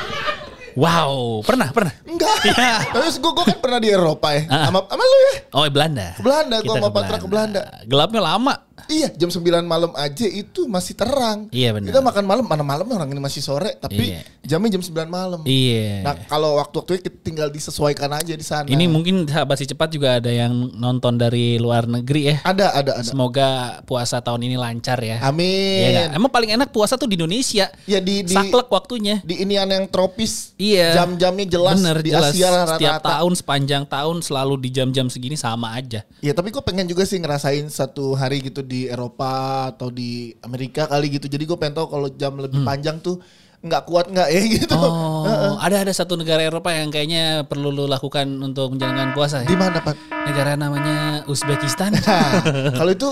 Wow, 0.78 1.42
pernah, 1.42 1.69
pernah. 1.75 1.92
Enggak. 2.09 2.33
Iya. 2.50 2.80
Tapi 2.88 3.04
gue 3.21 3.33
gue 3.37 3.45
kan 3.52 3.59
pernah 3.61 3.78
di 3.83 3.88
Eropa 3.92 4.33
ya. 4.33 4.49
Ah. 4.49 4.73
Sama 4.73 4.80
sama 4.88 5.02
lu 5.04 5.16
ya. 5.21 5.35
Oh, 5.52 5.64
Belanda. 5.69 6.16
Ke 6.16 6.23
Belanda, 6.25 6.57
gua 6.62 6.64
Kita 6.64 6.78
sama 6.80 6.88
Patra 6.88 7.16
ke 7.21 7.28
Belanda. 7.28 7.62
Gelapnya 7.85 8.21
lama. 8.25 8.54
Iya, 8.87 9.08
jam 9.10 9.28
9 9.28 9.42
malam 9.62 9.92
aja 9.92 10.25
itu 10.25 10.64
masih 10.64 10.94
terang. 10.94 11.50
Iya, 11.50 11.72
benar. 11.72 11.90
Kita 11.90 12.00
makan 12.00 12.25
malam, 12.25 12.44
mana 12.44 12.62
malam 12.62 12.87
orang 12.87 13.08
ini 13.08 13.18
masih 13.18 13.40
sore, 13.40 13.76
tapi 13.76 14.12
Iya. 14.12 14.20
jamnya 14.46 14.76
jam 14.76 14.82
9 14.82 15.06
malam. 15.06 15.40
Iya. 15.42 16.02
Nah, 16.02 16.14
kalau 16.25 16.56
waktu-waktunya 16.56 17.00
kita 17.00 17.18
tinggal 17.20 17.49
disesuaikan 17.49 18.08
aja 18.10 18.32
di 18.32 18.42
sana. 18.42 18.64
Ini 18.64 18.84
mungkin 18.87 19.25
sahabat 19.25 19.56
si 19.56 19.66
cepat 19.66 19.90
juga 19.90 20.16
ada 20.16 20.28
yang 20.28 20.50
nonton 20.72 21.16
dari 21.16 21.56
luar 21.56 21.84
negeri 21.84 22.22
ya. 22.26 22.37
ada 22.42 22.72
ada 22.72 22.92
ada. 22.96 23.04
Semoga 23.04 23.49
puasa 23.82 24.18
tahun 24.18 24.44
ini 24.44 24.56
lancar 24.56 24.99
ya. 24.99 25.18
Iya 25.18 25.26
Amin. 25.26 25.90
nggak? 25.90 26.08
Emang 26.14 26.30
paling 26.30 26.50
enak 26.52 26.68
puasa 26.70 26.94
tuh 26.94 27.06
di 27.06 27.14
Indonesia. 27.14 27.68
Ya 27.84 27.99
di 27.99 28.22
di 28.22 28.32
Saklek 28.32 28.68
waktunya. 28.68 29.18
di 29.20 29.38
inian 29.38 29.66
yang 29.66 29.87
tropis. 29.87 30.54
Iya. 30.54 30.94
Jam-jamnya 30.96 31.46
jelas 31.46 31.76
Bener, 31.76 31.99
di 32.00 32.10
jelas. 32.10 32.32
Asia 32.32 32.49
lah 32.49 32.64
Setiap 32.68 32.99
rata-rata. 32.99 33.08
tahun 33.18 33.32
sepanjang 33.34 33.82
tahun 33.84 34.16
selalu 34.20 34.54
di 34.60 34.70
jam-jam 34.70 35.06
segini 35.06 35.34
sama 35.34 35.72
aja. 35.72 36.04
Ya 36.20 36.32
tapi 36.32 36.50
gue 36.50 36.60
pengen 36.60 36.84
juga 36.84 37.02
sih 37.02 37.16
ngerasain 37.16 37.66
satu 37.66 38.12
hari 38.12 38.40
gitu 38.40 38.60
di 38.71 38.87
Eropa 38.87 39.67
atau 39.75 39.91
di 39.91 40.31
Amerika 40.47 40.87
kali 40.87 41.11
gitu. 41.11 41.27
Jadi 41.27 41.43
gue 41.43 41.59
pengen 41.59 41.75
tahu 41.75 41.91
kalau 41.91 42.07
jam 42.15 42.39
lebih 42.39 42.62
panjang 42.62 43.03
tuh 43.03 43.19
nggak 43.61 43.83
kuat 43.85 44.07
nggak 44.09 44.29
ya 44.31 44.43
gitu. 44.57 44.79
Hmm. 44.79 45.27
Oh, 45.27 45.55
ada 45.59 45.83
ada 45.83 45.91
satu 45.91 46.15
negara 46.15 46.41
Eropa 46.41 46.71
yang 46.71 46.89
kayaknya 46.89 47.43
perlu 47.45 47.75
lu 47.75 47.91
lakukan 47.91 48.31
untuk 48.41 48.73
menjalankan 48.73 49.11
puasa 49.12 49.43
Di 49.43 49.53
ya. 49.53 49.59
mana 49.59 49.83
Pak? 49.83 49.97
Negara 50.31 50.55
namanya 50.55 51.27
Uzbekistan. 51.27 51.99
Nah, 52.07 52.73
kalau 52.73 52.95
itu 52.95 53.11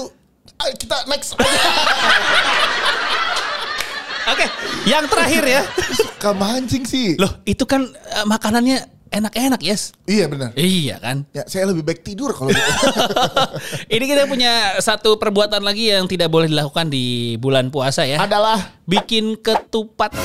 kita 0.80 0.96
next. 1.06 1.36
Oke, 4.28 4.44
yang 4.84 5.04
terakhir 5.08 5.44
ya. 5.44 5.62
Suka 5.92 6.36
mancing 6.36 6.84
sih. 6.84 7.16
Loh, 7.16 7.40
itu 7.44 7.64
kan 7.64 7.84
eh, 7.88 8.24
makanannya 8.28 8.97
enak-enak, 9.10 9.60
yes. 9.60 9.92
Iya 10.04 10.28
benar. 10.28 10.50
Iya 10.54 10.96
kan? 11.00 11.24
Ya 11.32 11.44
saya 11.48 11.68
lebih 11.68 11.84
baik 11.84 12.04
tidur 12.04 12.32
kalau 12.32 12.52
gitu. 12.52 12.72
Ini 13.94 14.04
kita 14.04 14.24
punya 14.24 14.78
satu 14.78 15.16
perbuatan 15.16 15.60
lagi 15.60 15.90
yang 15.90 16.06
tidak 16.06 16.28
boleh 16.28 16.46
dilakukan 16.46 16.88
di 16.88 17.36
bulan 17.36 17.68
puasa 17.68 18.04
ya. 18.04 18.20
Adalah, 18.22 18.78
Bikin 18.88 19.40
ketupat. 19.40 20.16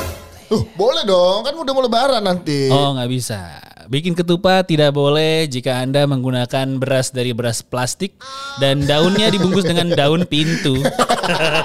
uh, 0.51 0.63
boleh 0.77 1.03
dong 1.03 1.43
kan 1.43 1.53
udah 1.55 1.73
mau 1.75 1.83
lebaran 1.83 2.23
nanti. 2.23 2.71
Oh 2.71 2.95
nggak 2.95 3.09
bisa. 3.11 3.39
Bikin 3.87 4.13
ketupat 4.15 4.67
tidak 4.69 4.95
boleh 4.95 5.47
jika 5.47 5.83
anda 5.83 6.07
menggunakan 6.07 6.79
beras 6.79 7.11
dari 7.11 7.35
beras 7.35 7.63
plastik 7.63 8.15
dan 8.59 8.83
daunnya 8.83 9.31
dibungkus 9.31 9.67
dengan 9.67 9.91
daun 9.91 10.23
pintu. 10.27 10.79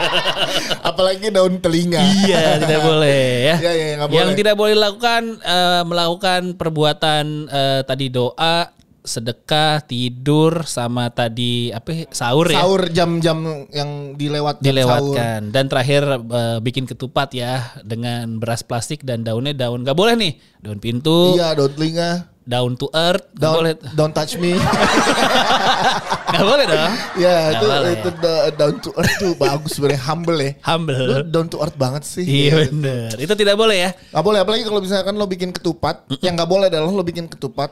Apalagi 0.88 1.30
daun 1.30 1.58
telinga. 1.58 2.00
iya 2.24 2.58
tidak 2.62 2.80
boleh 2.82 3.22
ya. 3.52 3.56
Iya, 3.58 3.72
iya, 3.74 3.86
Yang 4.08 4.30
tidak 4.38 4.54
boleh 4.54 4.72
dilakukan 4.74 5.22
eh, 5.42 5.82
melakukan 5.86 6.40
perbuatan 6.54 7.24
eh, 7.50 7.80
tadi 7.86 8.06
doa, 8.08 8.77
sedekah, 9.02 9.82
tidur 9.82 10.62
sama 10.62 11.08
tadi 11.08 11.70
apa 11.70 11.88
ya, 11.90 12.04
sahur 12.10 12.46
ya. 12.46 12.60
Sahur 12.60 12.82
jam-jam 12.88 13.38
yang 13.70 14.14
dilewat 14.14 14.58
jam 14.58 14.64
sahur. 14.64 14.72
dilewatkan 14.72 15.40
dan 15.50 15.64
terakhir 15.66 16.02
eh, 16.18 16.58
bikin 16.60 16.84
ketupat 16.84 17.32
ya 17.32 17.74
dengan 17.80 18.38
beras 18.38 18.60
plastik 18.62 19.02
dan 19.02 19.22
daunnya 19.22 19.52
daun. 19.52 19.82
Nggak 19.82 19.96
boleh 19.96 20.14
nih. 20.14 20.32
Daun 20.58 20.78
pintu. 20.78 21.34
Iya, 21.38 21.54
daun 21.54 21.72
telinga. 21.72 22.10
daun 22.48 22.80
to 22.80 22.88
earth. 22.96 23.28
Don't, 23.36 23.60
boleh. 23.60 23.76
don't 23.92 24.16
touch 24.16 24.40
me. 24.40 24.56
nggak 26.32 26.44
boleh 26.44 26.64
dong. 26.64 26.92
Ya, 27.20 27.36
Nggak 27.52 27.52
itu 27.52 27.66
boleh. 27.66 27.92
itu 27.92 28.08
da- 28.20 28.44
down 28.56 28.74
to 28.80 28.90
earth 28.96 29.14
tuh 29.20 29.32
bagus 29.36 29.70
sebenarnya 29.76 30.02
humble 30.08 30.38
ya. 30.40 30.52
Lu 30.56 30.64
humble 30.64 31.28
down 31.28 31.46
to 31.48 31.60
earth 31.60 31.76
banget 31.76 32.02
sih. 32.08 32.24
iya 32.24 32.64
bener. 32.64 33.12
Itu 33.20 33.36
tidak 33.36 33.52
boleh 33.52 33.76
ya. 33.76 33.90
Gak 33.92 34.24
boleh 34.24 34.40
apalagi 34.40 34.64
kalau 34.64 34.80
misalkan 34.80 35.14
lo 35.16 35.28
bikin 35.28 35.52
ketupat, 35.52 36.08
yang 36.24 36.36
gak 36.36 36.48
boleh 36.48 36.72
adalah 36.72 36.88
lo 36.88 37.04
bikin 37.04 37.28
ketupat, 37.28 37.68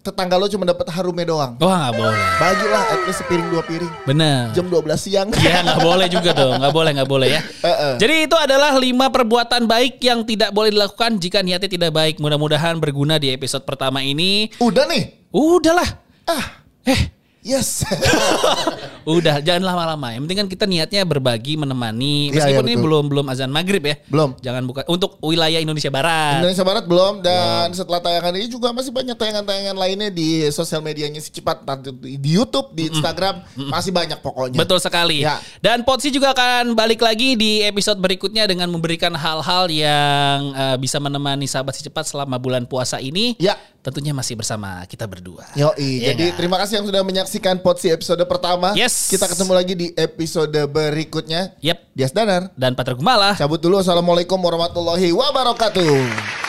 tetangga 0.00 0.40
lo 0.40 0.48
cuma 0.48 0.64
dapat 0.64 0.88
harumnya 0.88 1.28
doang. 1.28 1.52
wah 1.60 1.76
nggak 1.86 1.94
boleh 1.94 2.20
Bagilah 2.36 2.84
at 2.88 3.00
least 3.04 3.20
sepiring 3.20 3.48
dua 3.52 3.62
piring. 3.62 3.92
bener 4.08 4.48
Jam 4.50 4.66
12 4.66 4.96
siang. 4.96 5.28
Ya 5.38 5.60
nggak 5.60 5.80
boleh 5.84 6.06
juga 6.08 6.30
dong, 6.32 6.56
nggak 6.56 6.72
boleh 6.72 6.90
nggak 6.96 7.10
boleh 7.10 7.28
ya. 7.30 7.40
Eh, 7.44 7.68
eh. 7.68 7.94
Jadi 8.00 8.14
itu 8.24 8.36
adalah 8.36 8.72
lima 8.74 9.12
perbuatan 9.12 9.68
baik 9.68 10.00
yang 10.00 10.24
tidak 10.24 10.50
boleh 10.50 10.72
dilakukan 10.72 11.20
jika 11.20 11.44
niatnya 11.44 11.68
tidak 11.68 11.92
baik. 11.92 12.16
Mudah-mudahan 12.16 12.80
berguna 12.80 13.20
di 13.20 13.28
episode 13.28 13.62
pertama 13.62 14.00
ini. 14.00 14.48
Udah 14.56 14.88
nih. 14.88 15.28
Udahlah, 15.30 15.86
Ah, 16.26 16.64
eh 16.82 17.19
yes. 17.42 17.84
Udah, 19.08 19.40
jangan 19.40 19.64
lama-lama. 19.64 20.12
Yang 20.12 20.22
penting 20.28 20.38
kan 20.44 20.48
kita 20.48 20.64
niatnya 20.68 21.02
berbagi, 21.08 21.56
menemani. 21.56 22.30
Iya, 22.30 22.36
Meskipun 22.36 22.64
iya, 22.64 22.68
ini 22.68 22.74
betul. 22.76 22.84
belum 22.84 23.04
belum 23.08 23.26
azan 23.32 23.50
maghrib 23.50 23.82
ya. 23.82 23.96
Belum. 24.12 24.30
Jangan 24.38 24.62
buka 24.68 24.80
untuk 24.86 25.16
wilayah 25.24 25.56
Indonesia 25.56 25.88
Barat. 25.88 26.44
Indonesia 26.44 26.64
Barat 26.64 26.84
belum 26.84 27.24
dan 27.24 27.72
setelah 27.72 28.00
tayangan 28.04 28.32
ini 28.36 28.46
juga 28.52 28.70
masih 28.76 28.92
banyak 28.92 29.16
tayangan-tayangan 29.16 29.76
lainnya 29.76 30.08
di 30.12 30.44
sosial 30.52 30.84
medianya 30.84 31.18
si 31.18 31.32
cepat 31.32 31.64
di 31.96 32.30
YouTube, 32.30 32.76
di 32.76 32.92
Instagram 32.92 33.40
masih 33.72 33.90
banyak 33.90 34.20
pokoknya. 34.20 34.60
Betul 34.60 34.78
sekali. 34.78 35.24
Ya. 35.24 35.40
Dan 35.64 35.82
Potsi 35.82 36.12
juga 36.12 36.36
akan 36.36 36.76
balik 36.76 37.00
lagi 37.00 37.34
di 37.40 37.64
episode 37.64 37.96
berikutnya 37.98 38.44
dengan 38.44 38.68
memberikan 38.68 39.16
hal-hal 39.16 39.66
yang 39.72 40.38
eh, 40.52 40.76
bisa 40.76 41.00
menemani 41.00 41.48
sahabat 41.48 41.72
si 41.72 41.82
cepat 41.82 42.04
selama 42.04 42.36
bulan 42.36 42.68
puasa 42.68 43.00
ini. 43.00 43.34
Ya. 43.40 43.56
Tentunya 43.80 44.12
masih 44.12 44.36
bersama 44.36 44.84
kita 44.84 45.08
berdua. 45.08 45.48
Yoi, 45.56 46.04
Iya 46.04 46.12
jadi 46.12 46.24
nggak? 46.28 46.36
terima 46.36 46.56
kasih 46.60 46.74
yang 46.80 46.86
sudah 46.86 47.00
menyaksikan 47.00 47.64
Potsi 47.64 47.88
episode 47.88 48.20
pertama. 48.28 48.76
Yes. 48.76 49.08
Kita 49.08 49.24
ketemu 49.24 49.52
lagi 49.56 49.72
di 49.72 49.88
episode 49.96 50.52
berikutnya. 50.68 51.56
Yep. 51.64 51.78
Dias 51.96 52.12
Danar. 52.12 52.52
Dan 52.60 52.76
Patra 52.76 52.92
Gumala. 52.92 53.32
Cabut 53.40 53.56
dulu. 53.56 53.80
Assalamualaikum 53.80 54.36
warahmatullahi 54.36 55.08
wabarakatuh. 55.16 56.39